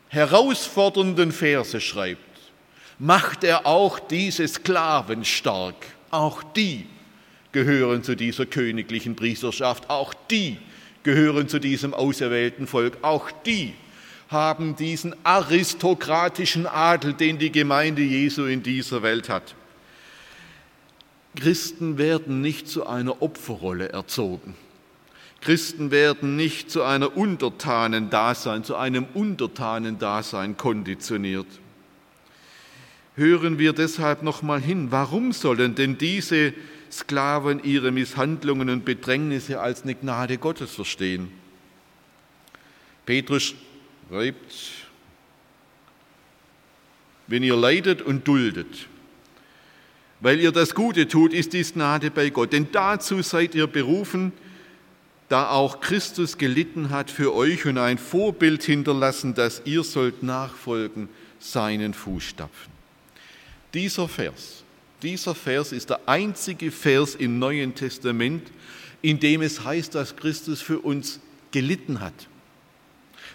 herausfordernden 0.08 1.32
Verse 1.32 1.80
schreibt, 1.80 2.20
macht 2.98 3.44
er 3.44 3.66
auch 3.66 3.98
diese 3.98 4.46
Sklaven 4.46 5.24
stark. 5.24 5.74
Auch 6.10 6.42
die 6.42 6.86
gehören 7.52 8.02
zu 8.02 8.16
dieser 8.16 8.46
königlichen 8.46 9.14
Priesterschaft. 9.14 9.88
Auch 9.90 10.14
die 10.30 10.58
gehören 11.02 11.48
zu 11.48 11.58
diesem 11.58 11.94
auserwählten 11.94 12.66
Volk. 12.66 12.98
Auch 13.02 13.30
die 13.46 13.74
haben 14.28 14.76
diesen 14.76 15.14
aristokratischen 15.24 16.66
Adel, 16.66 17.12
den 17.12 17.38
die 17.38 17.52
Gemeinde 17.52 18.02
Jesu 18.02 18.46
in 18.46 18.62
dieser 18.62 19.02
Welt 19.02 19.28
hat. 19.28 19.54
Christen 21.36 21.98
werden 21.98 22.40
nicht 22.40 22.68
zu 22.68 22.86
einer 22.86 23.22
Opferrolle 23.22 23.90
erzogen. 23.90 24.54
Christen 25.40 25.90
werden 25.90 26.36
nicht 26.36 26.70
zu 26.70 26.82
einer 26.82 27.16
Untertanen-Dasein, 27.16 28.64
zu 28.64 28.76
einem 28.76 29.06
Untertanen-Dasein 29.12 30.56
konditioniert. 30.56 31.46
Hören 33.16 33.58
wir 33.58 33.72
deshalb 33.72 34.22
noch 34.22 34.42
mal 34.42 34.60
hin, 34.60 34.88
warum 34.90 35.32
sollen 35.32 35.74
denn 35.74 35.98
diese 35.98 36.54
Sklaven 36.92 37.64
ihre 37.64 37.90
Misshandlungen 37.90 38.68
und 38.68 38.84
Bedrängnisse 38.84 39.60
als 39.60 39.82
eine 39.82 39.94
Gnade 39.94 40.36
Gottes 40.36 40.74
verstehen. 40.74 41.32
Petrus 43.06 43.54
schreibt, 44.08 44.52
wenn 47.26 47.42
ihr 47.42 47.56
leidet 47.56 48.02
und 48.02 48.28
duldet, 48.28 48.88
weil 50.20 50.38
ihr 50.38 50.52
das 50.52 50.74
Gute 50.74 51.08
tut, 51.08 51.32
ist 51.32 51.54
dies 51.54 51.72
Gnade 51.72 52.10
bei 52.10 52.28
Gott. 52.28 52.52
Denn 52.52 52.68
dazu 52.70 53.22
seid 53.22 53.54
ihr 53.54 53.66
berufen, 53.66 54.32
da 55.28 55.48
auch 55.48 55.80
Christus 55.80 56.36
gelitten 56.36 56.90
hat 56.90 57.10
für 57.10 57.34
euch 57.34 57.64
und 57.64 57.78
ein 57.78 57.96
Vorbild 57.96 58.62
hinterlassen, 58.62 59.34
dass 59.34 59.62
ihr 59.64 59.82
sollt 59.82 60.22
nachfolgen 60.22 61.08
seinen 61.38 61.94
Fußstapfen. 61.94 62.70
Dieser 63.72 64.08
Vers 64.08 64.62
dieser 65.02 65.34
Vers 65.34 65.72
ist 65.72 65.90
der 65.90 66.00
einzige 66.06 66.70
Vers 66.70 67.14
im 67.14 67.38
Neuen 67.38 67.74
Testament, 67.74 68.50
in 69.02 69.18
dem 69.18 69.42
es 69.42 69.64
heißt, 69.64 69.94
dass 69.94 70.16
Christus 70.16 70.62
für 70.62 70.78
uns 70.78 71.20
gelitten 71.50 72.00
hat. 72.00 72.14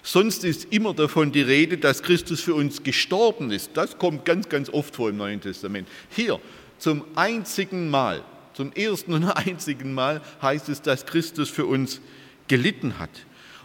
Sonst 0.04 0.44
ist 0.46 0.72
immer 0.72 0.94
davon 0.94 1.32
die 1.32 1.42
Rede, 1.42 1.78
dass 1.78 2.02
Christus 2.02 2.40
für 2.40 2.56
uns 2.56 2.84
gestorben 2.84 3.52
ist. 3.52 3.72
Das 3.74 3.98
kommt 3.98 4.24
ganz, 4.24 4.48
ganz 4.48 4.70
oft 4.70 4.96
vor 4.96 5.10
im 5.10 5.18
Neuen 5.18 5.42
Testament. 5.42 5.88
Hier 6.10 6.40
zum 6.78 7.04
einzigen 7.16 7.90
Mal, 7.90 8.24
zum 8.54 8.72
ersten 8.74 9.14
und 9.14 9.24
einzigen 9.26 9.94
Mal 9.94 10.22
heißt 10.42 10.70
es, 10.70 10.82
dass 10.82 11.06
Christus 11.06 11.50
für 11.50 11.66
uns 11.66 12.00
gelitten 12.48 13.00
hat. 13.00 13.10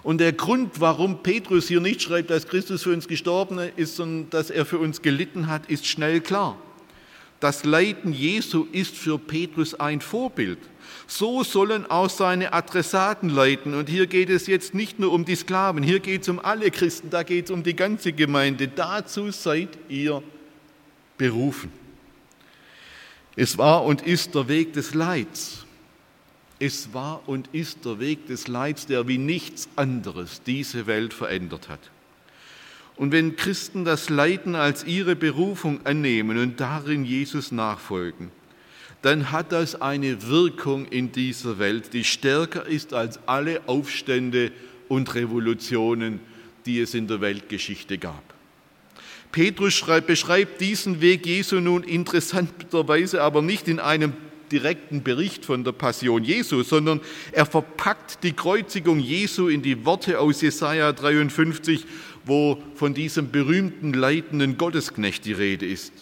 Und 0.02 0.18
der 0.18 0.32
Grund, 0.32 0.80
warum 0.80 1.22
Petrus 1.22 1.68
hier 1.68 1.80
nicht 1.80 2.02
schreibt, 2.02 2.30
dass 2.30 2.48
Christus 2.48 2.82
für 2.82 2.92
uns 2.92 3.06
gestorben 3.06 3.60
ist, 3.76 3.94
sondern 3.94 4.30
dass 4.30 4.50
er 4.50 4.66
für 4.66 4.78
uns 4.78 5.00
gelitten 5.00 5.46
hat, 5.46 5.70
ist 5.70 5.86
schnell 5.86 6.20
klar. 6.20 6.58
Das 7.42 7.64
Leiden 7.64 8.12
Jesu 8.12 8.68
ist 8.70 8.94
für 8.94 9.18
Petrus 9.18 9.74
ein 9.74 10.00
Vorbild. 10.00 10.60
So 11.08 11.42
sollen 11.42 11.84
auch 11.90 12.08
seine 12.08 12.52
Adressaten 12.52 13.28
leiden. 13.28 13.74
Und 13.74 13.88
hier 13.88 14.06
geht 14.06 14.30
es 14.30 14.46
jetzt 14.46 14.74
nicht 14.74 15.00
nur 15.00 15.10
um 15.10 15.24
die 15.24 15.34
Sklaven, 15.34 15.82
hier 15.82 15.98
geht 15.98 16.22
es 16.22 16.28
um 16.28 16.38
alle 16.38 16.70
Christen, 16.70 17.10
da 17.10 17.24
geht 17.24 17.46
es 17.46 17.50
um 17.50 17.64
die 17.64 17.74
ganze 17.74 18.12
Gemeinde. 18.12 18.68
Dazu 18.68 19.32
seid 19.32 19.70
ihr 19.88 20.22
berufen. 21.18 21.72
Es 23.34 23.58
war 23.58 23.84
und 23.86 24.02
ist 24.02 24.36
der 24.36 24.46
Weg 24.46 24.74
des 24.74 24.94
Leids. 24.94 25.66
Es 26.60 26.94
war 26.94 27.28
und 27.28 27.48
ist 27.52 27.84
der 27.84 27.98
Weg 27.98 28.28
des 28.28 28.46
Leids, 28.46 28.86
der 28.86 29.08
wie 29.08 29.18
nichts 29.18 29.68
anderes 29.74 30.42
diese 30.46 30.86
Welt 30.86 31.12
verändert 31.12 31.68
hat. 31.68 31.90
Und 33.02 33.10
wenn 33.10 33.34
Christen 33.34 33.84
das 33.84 34.10
Leiden 34.10 34.54
als 34.54 34.84
ihre 34.84 35.16
Berufung 35.16 35.84
annehmen 35.84 36.38
und 36.38 36.60
darin 36.60 37.04
Jesus 37.04 37.50
nachfolgen, 37.50 38.30
dann 39.02 39.32
hat 39.32 39.50
das 39.50 39.82
eine 39.82 40.28
Wirkung 40.28 40.86
in 40.86 41.10
dieser 41.10 41.58
Welt, 41.58 41.94
die 41.94 42.04
stärker 42.04 42.64
ist 42.64 42.94
als 42.94 43.18
alle 43.26 43.62
Aufstände 43.66 44.52
und 44.88 45.16
Revolutionen, 45.16 46.20
die 46.64 46.78
es 46.78 46.94
in 46.94 47.08
der 47.08 47.20
Weltgeschichte 47.20 47.98
gab. 47.98 48.22
Petrus 49.32 49.84
beschreibt 50.06 50.60
diesen 50.60 51.00
Weg 51.00 51.26
Jesu 51.26 51.58
nun 51.58 51.82
interessanterweise 51.82 53.20
aber 53.20 53.42
nicht 53.42 53.66
in 53.66 53.80
einem 53.80 54.12
direkten 54.52 55.02
Bericht 55.02 55.44
von 55.44 55.64
der 55.64 55.72
Passion 55.72 56.22
Jesu, 56.22 56.62
sondern 56.62 57.00
er 57.32 57.46
verpackt 57.46 58.22
die 58.22 58.34
Kreuzigung 58.34 59.00
Jesu 59.00 59.48
in 59.48 59.62
die 59.62 59.84
Worte 59.84 60.20
aus 60.20 60.42
Jesaja 60.42 60.92
53, 60.92 61.84
wo 62.24 62.62
von 62.74 62.94
diesem 62.94 63.30
berühmten 63.30 63.92
leitenden 63.92 64.56
Gottesknecht 64.58 65.24
die 65.24 65.32
Rede 65.32 65.66
ist. 65.66 65.92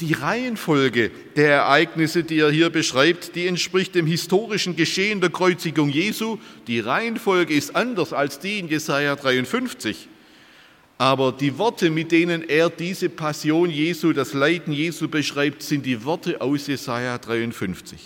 Die 0.00 0.14
Reihenfolge 0.14 1.10
der 1.36 1.50
Ereignisse, 1.50 2.24
die 2.24 2.38
er 2.38 2.50
hier 2.50 2.70
beschreibt, 2.70 3.34
die 3.34 3.46
entspricht 3.46 3.94
dem 3.94 4.06
historischen 4.06 4.76
Geschehen 4.76 5.20
der 5.20 5.30
Kreuzigung 5.30 5.90
Jesu. 5.90 6.38
Die 6.66 6.80
Reihenfolge 6.80 7.54
ist 7.54 7.76
anders 7.76 8.12
als 8.12 8.38
die 8.38 8.58
in 8.58 8.68
Jesaja 8.68 9.16
53. 9.16 10.08
Aber 10.98 11.32
die 11.32 11.58
Worte, 11.58 11.90
mit 11.90 12.10
denen 12.10 12.48
er 12.48 12.70
diese 12.70 13.10
Passion 13.10 13.68
Jesu, 13.68 14.14
das 14.14 14.32
Leiden 14.32 14.72
Jesu 14.72 15.08
beschreibt, 15.08 15.62
sind 15.62 15.84
die 15.84 16.04
Worte 16.04 16.40
aus 16.40 16.66
Jesaja 16.66 17.18
53. 17.18 18.00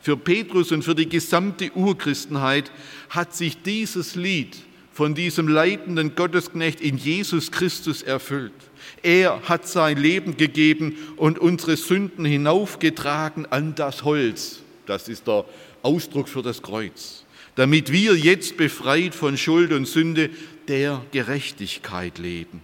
Für 0.00 0.16
Petrus 0.16 0.70
und 0.72 0.82
für 0.82 0.94
die 0.94 1.08
gesamte 1.08 1.72
Urchristenheit 1.74 2.70
hat 3.08 3.34
sich 3.34 3.62
dieses 3.62 4.14
Lied 4.14 4.56
von 4.98 5.14
diesem 5.14 5.46
leidenden 5.46 6.16
Gottesknecht 6.16 6.80
in 6.80 6.98
Jesus 6.98 7.52
Christus 7.52 8.02
erfüllt. 8.02 8.50
Er 9.04 9.42
hat 9.48 9.68
sein 9.68 9.96
Leben 9.96 10.36
gegeben 10.36 10.96
und 11.16 11.38
unsere 11.38 11.76
Sünden 11.76 12.24
hinaufgetragen 12.24 13.46
an 13.46 13.76
das 13.76 14.02
Holz. 14.02 14.58
Das 14.86 15.08
ist 15.08 15.28
der 15.28 15.44
Ausdruck 15.82 16.28
für 16.28 16.42
das 16.42 16.62
Kreuz. 16.62 17.22
Damit 17.54 17.92
wir 17.92 18.16
jetzt 18.16 18.56
befreit 18.56 19.14
von 19.14 19.36
Schuld 19.36 19.72
und 19.72 19.86
Sünde 19.86 20.30
der 20.66 21.04
Gerechtigkeit 21.12 22.18
leben. 22.18 22.60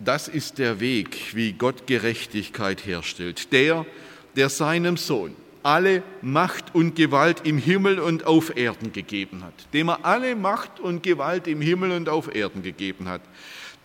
Das 0.00 0.26
ist 0.26 0.58
der 0.58 0.80
Weg, 0.80 1.36
wie 1.36 1.52
Gott 1.52 1.86
Gerechtigkeit 1.86 2.84
herstellt. 2.84 3.52
Der, 3.52 3.86
der 4.34 4.48
seinem 4.48 4.96
Sohn 4.96 5.36
alle 5.62 6.02
Macht 6.22 6.74
und 6.74 6.94
Gewalt 6.94 7.42
im 7.44 7.58
Himmel 7.58 7.98
und 7.98 8.26
auf 8.26 8.56
Erden 8.56 8.92
gegeben 8.92 9.42
hat, 9.44 9.54
dem 9.72 9.88
er 9.88 10.04
alle 10.04 10.36
Macht 10.36 10.80
und 10.80 11.02
Gewalt 11.02 11.46
im 11.46 11.60
Himmel 11.60 11.92
und 11.92 12.08
auf 12.08 12.34
Erden 12.34 12.62
gegeben 12.62 13.08
hat, 13.08 13.22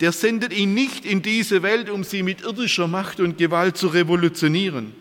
der 0.00 0.12
sendet 0.12 0.52
ihn 0.52 0.74
nicht 0.74 1.04
in 1.04 1.22
diese 1.22 1.62
Welt, 1.62 1.88
um 1.88 2.04
sie 2.04 2.22
mit 2.22 2.42
irdischer 2.42 2.88
Macht 2.88 3.20
und 3.20 3.38
Gewalt 3.38 3.76
zu 3.76 3.88
revolutionieren. 3.88 4.92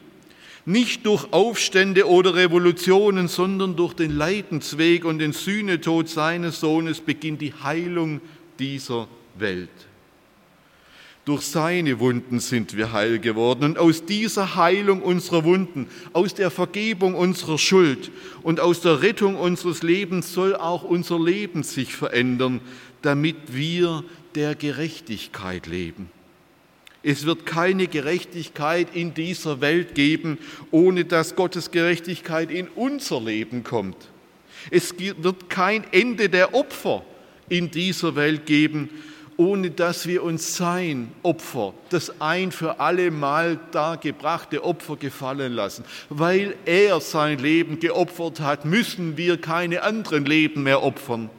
Nicht 0.65 1.05
durch 1.05 1.33
Aufstände 1.33 2.07
oder 2.07 2.35
Revolutionen, 2.35 3.27
sondern 3.27 3.75
durch 3.75 3.93
den 3.93 4.11
Leidensweg 4.11 5.03
und 5.03 5.19
den 5.19 5.33
Sühnetod 5.33 6.07
seines 6.07 6.59
Sohnes 6.59 7.01
beginnt 7.01 7.41
die 7.41 7.53
Heilung 7.53 8.21
dieser 8.59 9.07
Welt. 9.37 9.69
Durch 11.25 11.43
seine 11.43 12.01
Wunden 12.01 12.41
sind 12.41 12.75
wir 12.75 12.91
heil 12.91 13.17
geworden. 13.19 13.63
Und 13.63 13.77
aus 13.77 14.05
dieser 14.05 14.55
Heilung 14.55 15.01
unserer 15.01 15.45
Wunden, 15.45 15.87
aus 16.11 16.33
der 16.33 16.51
Vergebung 16.51 17.15
unserer 17.15 17.57
Schuld 17.57 18.11
und 18.41 18.59
aus 18.59 18.81
der 18.81 19.01
Rettung 19.01 19.35
unseres 19.35 19.83
Lebens 19.83 20.33
soll 20.33 20.53
auch 20.55 20.83
unser 20.83 21.17
Leben 21.17 21.63
sich 21.63 21.95
verändern, 21.95 22.59
damit 23.01 23.37
wir 23.47 24.03
der 24.35 24.55
Gerechtigkeit 24.55 25.65
leben. 25.67 26.09
Es 27.03 27.25
wird 27.25 27.45
keine 27.45 27.87
Gerechtigkeit 27.87 28.87
in 28.93 29.13
dieser 29.13 29.61
Welt 29.61 29.95
geben, 29.95 30.37
ohne 30.71 31.05
dass 31.05 31.35
Gottes 31.35 31.71
Gerechtigkeit 31.71 32.51
in 32.51 32.67
unser 32.67 33.21
Leben 33.21 33.63
kommt. 33.63 33.97
Es 34.71 34.95
wird 34.97 35.49
kein 35.49 35.85
Ende 35.91 36.29
der 36.29 36.53
Opfer 36.53 37.03
in 37.49 37.71
dieser 37.71 38.15
Welt 38.15 38.45
geben, 38.45 38.89
ohne 39.37 39.71
dass 39.71 40.07
wir 40.07 40.23
uns 40.23 40.57
sein 40.57 41.11
Opfer, 41.23 41.73
das 41.89 42.21
ein 42.21 42.51
für 42.51 42.79
alle 42.79 43.11
Mal 43.11 43.59
dargebrachte 43.71 44.63
Opfer 44.63 44.97
gefallen 44.97 45.53
lassen. 45.53 45.83
Weil 46.09 46.55
er 46.65 46.99
sein 47.01 47.39
Leben 47.39 47.79
geopfert 47.79 48.39
hat, 48.39 48.65
müssen 48.65 49.17
wir 49.17 49.37
keine 49.37 49.83
anderen 49.83 50.25
Leben 50.25 50.63
mehr 50.63 50.83
opfern. 50.83 51.29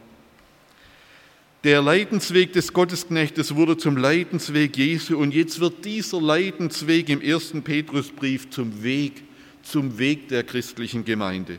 Der 1.65 1.81
Leidensweg 1.81 2.53
des 2.53 2.75
Gottesknechtes 2.75 3.55
wurde 3.55 3.79
zum 3.79 3.97
Leidensweg 3.97 4.77
Jesu 4.77 5.17
und 5.17 5.33
jetzt 5.33 5.61
wird 5.61 5.87
dieser 5.87 6.21
Leidensweg 6.21 7.09
im 7.09 7.23
ersten 7.23 7.63
Petrusbrief 7.63 8.51
zum 8.51 8.83
Weg, 8.83 9.23
zum 9.63 9.99
Weg 9.99 10.29
der 10.29 10.43
christlichen 10.43 11.07
Gemeinde. 11.07 11.59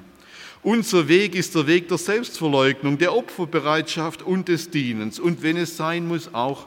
Unser 0.66 1.08
Weg 1.08 1.36
ist 1.36 1.54
der 1.54 1.68
Weg 1.68 1.90
der 1.90 2.00
Selbstverleugnung, 2.00 2.98
der 2.98 3.16
Opferbereitschaft 3.16 4.24
und 4.24 4.48
des 4.48 4.72
Dienens 4.72 5.20
und 5.20 5.44
wenn 5.44 5.58
es 5.58 5.78
sein 5.78 6.08
muss, 6.08 6.34
auch 6.34 6.66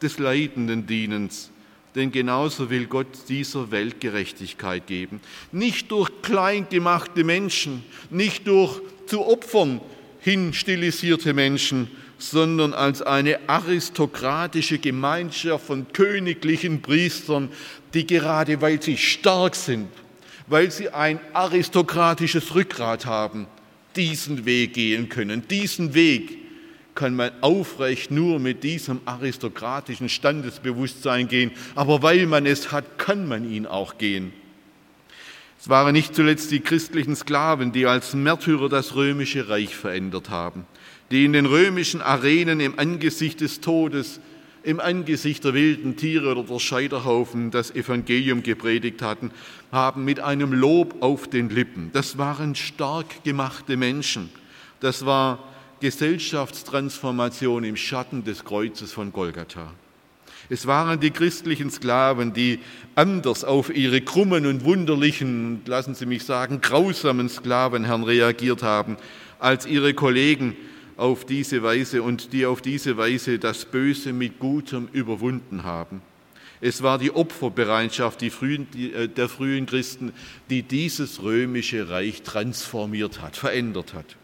des 0.00 0.20
leidenden 0.20 0.86
Dienens. 0.86 1.50
Denn 1.96 2.12
genauso 2.12 2.70
will 2.70 2.86
Gott 2.86 3.08
dieser 3.28 3.72
Welt 3.72 4.00
Gerechtigkeit 4.00 4.86
geben. 4.86 5.20
Nicht 5.50 5.90
durch 5.90 6.10
klein 6.22 6.68
gemachte 6.70 7.24
Menschen, 7.24 7.82
nicht 8.08 8.46
durch 8.46 8.80
zu 9.06 9.26
Opfern 9.26 9.80
hin 10.20 10.52
stilisierte 10.52 11.34
Menschen, 11.34 11.90
sondern 12.18 12.72
als 12.72 13.02
eine 13.02 13.48
aristokratische 13.48 14.78
Gemeinschaft 14.78 15.66
von 15.66 15.92
königlichen 15.92 16.82
Priestern, 16.82 17.48
die 17.94 18.06
gerade 18.06 18.60
weil 18.60 18.80
sie 18.80 18.96
stark 18.96 19.56
sind, 19.56 19.88
weil 20.50 20.70
sie 20.70 20.90
ein 20.90 21.20
aristokratisches 21.32 22.54
Rückgrat 22.54 23.06
haben, 23.06 23.46
diesen 23.96 24.44
Weg 24.44 24.74
gehen 24.74 25.08
können. 25.08 25.46
Diesen 25.48 25.94
Weg 25.94 26.38
kann 26.96 27.14
man 27.14 27.30
aufrecht 27.40 28.10
nur 28.10 28.40
mit 28.40 28.64
diesem 28.64 29.00
aristokratischen 29.04 30.08
Standesbewusstsein 30.08 31.28
gehen, 31.28 31.52
aber 31.76 32.02
weil 32.02 32.26
man 32.26 32.46
es 32.46 32.72
hat, 32.72 32.98
kann 32.98 33.28
man 33.28 33.50
ihn 33.50 33.64
auch 33.64 33.96
gehen. 33.96 34.32
Es 35.60 35.68
waren 35.68 35.92
nicht 35.92 36.14
zuletzt 36.14 36.50
die 36.50 36.60
christlichen 36.60 37.14
Sklaven, 37.14 37.70
die 37.70 37.86
als 37.86 38.14
Märtyrer 38.14 38.68
das 38.68 38.96
römische 38.96 39.48
Reich 39.48 39.76
verändert 39.76 40.30
haben, 40.30 40.66
die 41.12 41.24
in 41.24 41.32
den 41.32 41.46
römischen 41.46 42.02
Arenen 42.02 42.60
im 42.60 42.78
Angesicht 42.78 43.40
des 43.40 43.60
Todes 43.60 44.20
im 44.62 44.80
Angesicht 44.80 45.44
der 45.44 45.54
wilden 45.54 45.96
Tiere 45.96 46.30
oder 46.32 46.42
der 46.42 46.58
Scheiterhaufen 46.58 47.50
das 47.50 47.70
Evangelium 47.70 48.42
gepredigt 48.42 49.02
hatten, 49.02 49.30
haben 49.72 50.04
mit 50.04 50.20
einem 50.20 50.52
Lob 50.52 51.02
auf 51.02 51.28
den 51.28 51.48
Lippen. 51.48 51.90
Das 51.92 52.18
waren 52.18 52.54
stark 52.54 53.24
gemachte 53.24 53.76
Menschen. 53.76 54.30
Das 54.80 55.06
war 55.06 55.38
Gesellschaftstransformation 55.80 57.64
im 57.64 57.76
Schatten 57.76 58.24
des 58.24 58.44
Kreuzes 58.44 58.92
von 58.92 59.12
Golgatha. 59.12 59.72
Es 60.48 60.66
waren 60.66 60.98
die 60.98 61.10
christlichen 61.10 61.70
Sklaven, 61.70 62.32
die 62.32 62.58
anders 62.96 63.44
auf 63.44 63.74
ihre 63.74 64.00
krummen 64.00 64.46
und 64.46 64.64
wunderlichen, 64.64 65.62
lassen 65.64 65.94
Sie 65.94 66.06
mich 66.06 66.24
sagen, 66.24 66.60
grausamen 66.60 67.28
Sklavenherren 67.28 68.02
reagiert 68.02 68.62
haben, 68.62 68.96
als 69.38 69.64
ihre 69.64 69.94
Kollegen 69.94 70.56
auf 71.00 71.24
diese 71.24 71.62
Weise 71.62 72.02
und 72.02 72.32
die 72.34 72.44
auf 72.44 72.60
diese 72.60 72.96
Weise 72.96 73.38
das 73.38 73.64
Böse 73.64 74.12
mit 74.12 74.38
Gutem 74.38 74.88
überwunden 74.92 75.64
haben. 75.64 76.02
Es 76.60 76.82
war 76.82 76.98
die 76.98 77.10
Opferbereitschaft 77.10 78.22
äh, 78.22 79.08
der 79.08 79.28
frühen 79.30 79.64
Christen, 79.64 80.12
die 80.50 80.62
dieses 80.62 81.22
römische 81.22 81.88
Reich 81.88 82.20
transformiert 82.20 83.22
hat, 83.22 83.34
verändert 83.34 83.94
hat. 83.94 84.16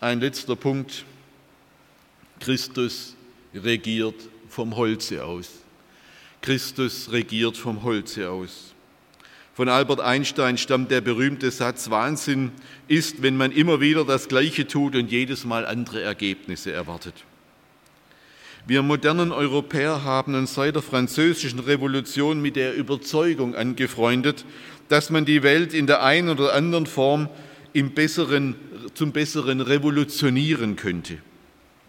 Ein 0.00 0.20
letzter 0.20 0.56
Punkt. 0.56 1.04
Christus 2.40 3.14
regiert 3.54 4.16
vom 4.48 4.74
Holze 4.74 5.24
aus. 5.24 5.50
Christus 6.40 7.12
regiert 7.12 7.56
vom 7.56 7.84
Holze 7.84 8.28
aus. 8.28 8.71
Von 9.54 9.68
Albert 9.68 10.00
Einstein 10.00 10.56
stammt 10.56 10.90
der 10.90 11.02
berühmte 11.02 11.50
Satz, 11.50 11.90
Wahnsinn 11.90 12.52
ist, 12.88 13.22
wenn 13.22 13.36
man 13.36 13.52
immer 13.52 13.82
wieder 13.82 14.04
das 14.06 14.28
Gleiche 14.28 14.66
tut 14.66 14.96
und 14.96 15.10
jedes 15.10 15.44
Mal 15.44 15.66
andere 15.66 16.00
Ergebnisse 16.00 16.72
erwartet. 16.72 17.14
Wir 18.66 18.82
modernen 18.82 19.30
Europäer 19.30 20.04
haben 20.04 20.34
uns 20.36 20.54
seit 20.54 20.76
der 20.76 20.82
französischen 20.82 21.58
Revolution 21.58 22.40
mit 22.40 22.56
der 22.56 22.74
Überzeugung 22.74 23.54
angefreundet, 23.54 24.46
dass 24.88 25.10
man 25.10 25.26
die 25.26 25.42
Welt 25.42 25.74
in 25.74 25.86
der 25.86 26.02
einen 26.02 26.30
oder 26.30 26.54
anderen 26.54 26.86
Form 26.86 27.28
Besseren, 27.74 28.54
zum 28.94 29.12
Besseren 29.12 29.60
revolutionieren 29.60 30.76
könnte. 30.76 31.18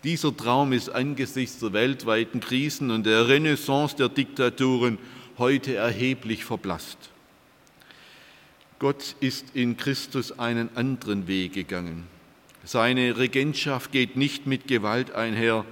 Dieser 0.03 0.35
Traum 0.35 0.73
ist 0.73 0.89
angesichts 0.89 1.59
der 1.59 1.71
weltweiten 1.71 2.41
Krisen 2.41 2.91
und 2.91 3.05
der 3.05 3.29
Renaissance 3.29 3.95
der 3.95 4.09
Diktaturen 4.09 4.97
heute 5.37 5.75
erheblich 5.75 6.43
verblasst. 6.43 7.12
Gott 8.83 9.15
ist 9.21 9.45
in 9.53 9.77
Christus 9.77 10.37
einen 10.37 10.67
anderen 10.75 11.25
Weg 11.25 11.53
gegangen. 11.53 12.03
Seine 12.65 13.17
Regentschaft 13.17 13.93
geht 13.93 14.17
nicht 14.17 14.45
mit 14.45 14.67
Gewalt 14.67 15.15
einher, 15.15 15.63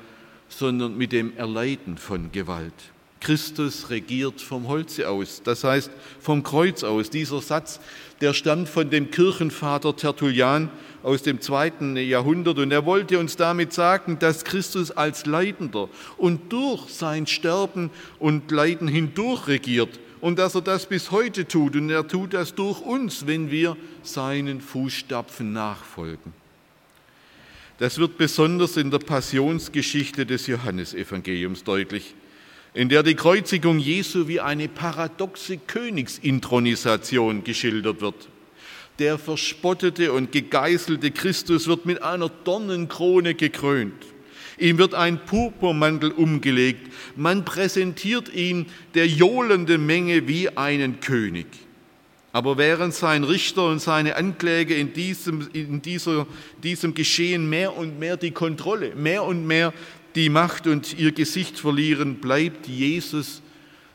sondern 0.47 0.97
mit 0.97 1.11
dem 1.11 1.35
Erleiden 1.35 1.97
von 1.97 2.31
Gewalt. 2.31 2.73
Christus 3.19 3.89
regiert 3.89 4.39
vom 4.39 4.69
Holze 4.69 5.09
aus, 5.09 5.41
das 5.43 5.65
heißt 5.65 5.91
vom 6.21 6.41
Kreuz 6.41 6.85
aus. 6.85 7.09
Dieser 7.09 7.41
Satz, 7.41 7.81
der 8.21 8.33
stammt 8.33 8.69
von 8.69 8.89
dem 8.89 9.11
Kirchenvater 9.11 9.93
Tertullian 9.93 10.69
aus 11.03 11.21
dem 11.21 11.41
zweiten 11.41 11.97
Jahrhundert 11.97 12.59
und 12.59 12.71
er 12.71 12.85
wollte 12.85 13.19
uns 13.19 13.35
damit 13.35 13.73
sagen, 13.73 14.19
dass 14.19 14.45
Christus 14.45 14.89
als 14.89 15.25
Leidender 15.25 15.89
und 16.15 16.53
durch 16.53 16.87
sein 16.87 17.27
Sterben 17.27 17.89
und 18.19 18.51
Leiden 18.51 18.87
hindurch 18.87 19.49
regiert 19.49 19.99
und 20.21 20.39
dass 20.39 20.55
er 20.55 20.61
das 20.61 20.85
bis 20.85 21.11
heute 21.11 21.47
tut 21.47 21.75
und 21.75 21.89
er 21.89 22.07
tut 22.07 22.33
das 22.33 22.55
durch 22.55 22.79
uns, 22.81 23.27
wenn 23.27 23.51
wir 23.51 23.75
seinen 24.03 24.61
Fußstapfen 24.61 25.51
nachfolgen. 25.51 26.33
Das 27.79 27.97
wird 27.97 28.17
besonders 28.17 28.77
in 28.77 28.91
der 28.91 28.99
Passionsgeschichte 28.99 30.25
des 30.25 30.47
Johannesevangeliums 30.47 31.63
deutlich 31.63 32.15
in 32.73 32.89
der 32.89 33.03
die 33.03 33.15
Kreuzigung 33.15 33.79
Jesu 33.79 34.27
wie 34.27 34.39
eine 34.39 34.69
paradoxe 34.69 35.57
Königsintronisation 35.57 37.43
geschildert 37.43 38.01
wird. 38.01 38.29
Der 38.99 39.17
verspottete 39.17 40.13
und 40.13 40.31
gegeißelte 40.31 41.11
Christus 41.11 41.67
wird 41.67 41.85
mit 41.85 42.01
einer 42.01 42.29
Dornenkrone 42.29 43.35
gekrönt. 43.35 44.05
Ihm 44.61 44.77
wird 44.77 44.93
ein 44.93 45.25
Purpurmantel 45.25 46.11
umgelegt. 46.11 46.93
Man 47.15 47.43
präsentiert 47.45 48.31
ihn 48.31 48.67
der 48.93 49.07
johlenden 49.07 49.85
Menge 49.87 50.27
wie 50.27 50.49
einen 50.55 50.99
König. 50.99 51.47
Aber 52.31 52.59
während 52.59 52.93
sein 52.93 53.23
Richter 53.23 53.65
und 53.65 53.79
seine 53.79 54.15
Ankläger 54.15 54.75
in 54.75 54.93
diesem, 54.93 55.49
in 55.51 55.81
dieser, 55.81 56.27
diesem 56.63 56.93
Geschehen 56.93 57.49
mehr 57.49 57.75
und 57.75 57.99
mehr 57.99 58.17
die 58.17 58.31
Kontrolle, 58.31 58.95
mehr 58.95 59.23
und 59.23 59.47
mehr 59.47 59.73
die 60.13 60.29
Macht 60.29 60.67
und 60.67 60.97
ihr 60.97 61.11
Gesicht 61.11 61.57
verlieren, 61.57 62.15
bleibt 62.15 62.67
Jesus, 62.67 63.41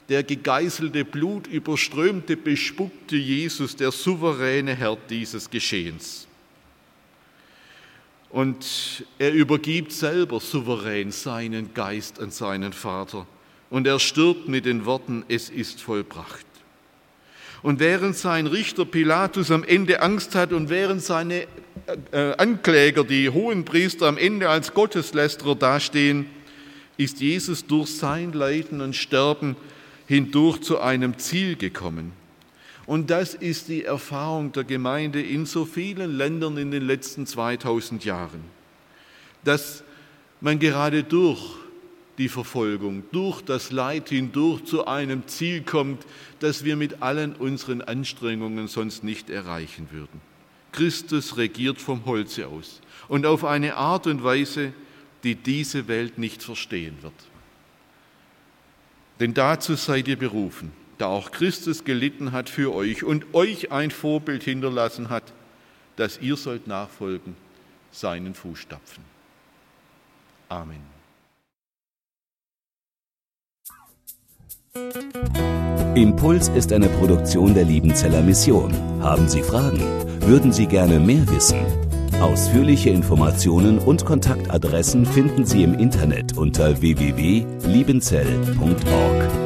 der 0.09 0.25
gegeißelte, 0.25 1.05
blutüberströmte, 1.05 2.37
bespuckte 2.37 3.17
Jesus, 3.17 3.77
der 3.77 3.93
souveräne 3.93 4.75
Herr 4.75 4.99
dieses 5.09 5.49
Geschehens. 5.49 6.27
Und 8.31 9.05
er 9.19 9.33
übergibt 9.33 9.93
selber 9.93 10.41
souverän 10.41 11.13
seinen 11.13 11.73
Geist 11.75 12.21
an 12.21 12.31
seinen 12.31 12.73
Vater. 12.73 13.27
Und 13.71 13.87
er 13.87 13.99
stirbt 13.99 14.49
mit 14.49 14.67
den 14.67 14.85
Worten, 14.85 15.25
es 15.29 15.49
ist 15.49 15.81
vollbracht. 15.81 16.47
Und 17.63 17.81
während 17.81 18.17
sein 18.17 18.47
Richter 18.47 18.85
Pilatus 18.85 19.51
am 19.51 19.65
Ende 19.65 20.01
Angst 20.03 20.35
hat 20.35 20.53
und 20.53 20.69
während 20.69 21.03
seine 21.03 21.47
äh, 22.13 22.33
Ankläger, 22.37 23.05
die 23.05 23.31
hohen 23.31 23.65
Priester 23.65 24.07
am 24.07 24.19
Ende 24.19 24.49
als 24.49 24.75
Gotteslästerer 24.75 25.55
dastehen, 25.55 26.27
ist 26.97 27.21
Jesus 27.21 27.67
durch 27.67 27.97
sein 27.97 28.33
Leiden 28.33 28.81
und 28.81 28.95
Sterben 28.95 29.57
hindurch 30.07 30.61
zu 30.61 30.81
einem 30.81 31.19
Ziel 31.19 31.57
gekommen. 31.57 32.13
Und 32.87 33.11
das 33.11 33.35
ist 33.35 33.69
die 33.69 33.85
Erfahrung 33.85 34.53
der 34.53 34.65
Gemeinde 34.65 35.21
in 35.21 35.45
so 35.45 35.65
vielen 35.65 36.17
Ländern 36.17 36.57
in 36.57 36.71
den 36.71 36.87
letzten 36.87 37.27
2000 37.27 38.05
Jahren, 38.05 38.45
dass 39.43 39.83
man 40.41 40.59
gerade 40.59 41.03
durch 41.03 41.41
die 42.19 42.29
Verfolgung, 42.29 43.03
durch 43.13 43.43
das 43.43 43.73
Leid 43.73 44.09
hindurch 44.09 44.65
zu 44.65 44.87
einem 44.87 45.27
Ziel 45.27 45.63
kommt, 45.63 46.07
das 46.39 46.65
wir 46.65 46.77
mit 46.77 47.03
allen 47.03 47.35
unseren 47.35 47.83
Anstrengungen 47.83 48.69
sonst 48.69 49.05
nicht 49.05 49.31
erreichen 49.31 49.89
würden. 49.91 50.21
Christus 50.73 51.37
regiert 51.37 51.79
vom 51.79 52.05
Holze 52.05 52.47
aus 52.47 52.81
und 53.09 53.27
auf 53.27 53.45
eine 53.45 53.77
Art 53.77 54.07
und 54.07 54.23
Weise, 54.23 54.73
die 55.25 55.35
diese 55.35 55.89
Welt 55.89 56.19
nicht 56.19 56.43
verstehen 56.43 56.97
wird. 57.03 57.15
Denn 59.19 59.35
dazu 59.35 59.75
seid 59.75 60.07
ihr 60.09 60.19
berufen, 60.19 60.71
da 60.99 61.07
auch 61.07 61.31
Christus 61.31 61.85
gelitten 61.85 62.33
hat 62.33 62.49
für 62.49 62.75
euch 62.75 63.05
und 63.05 63.35
euch 63.35 63.73
ein 63.73 63.91
Vorbild 63.91 64.43
hinterlassen 64.43 65.11
hat, 65.11 65.33
dass 65.97 66.21
ihr 66.21 66.37
sollt 66.37 66.67
nachfolgen 66.67 67.37
seinen 67.91 68.35
Fußstapfen. 68.35 69.05
Amen. 70.49 70.97
Impuls 75.95 76.49
ist 76.49 76.73
eine 76.73 76.89
Produktion 76.89 77.55
der 77.55 77.65
Liebenzeller 77.65 78.21
Mission. 78.21 78.75
Haben 79.03 79.29
Sie 79.29 79.43
Fragen? 79.43 79.81
Würden 80.21 80.53
Sie 80.53 80.67
gerne 80.67 81.01
mehr 81.01 81.27
wissen? 81.31 81.59
Ausführliche 82.21 82.91
Informationen 82.91 83.79
und 83.79 84.05
Kontaktadressen 84.05 85.07
finden 85.07 85.47
Sie 85.47 85.63
im 85.63 85.79
Internet 85.79 86.37
unter 86.37 86.81
www.liebenzell.org. 86.81 89.46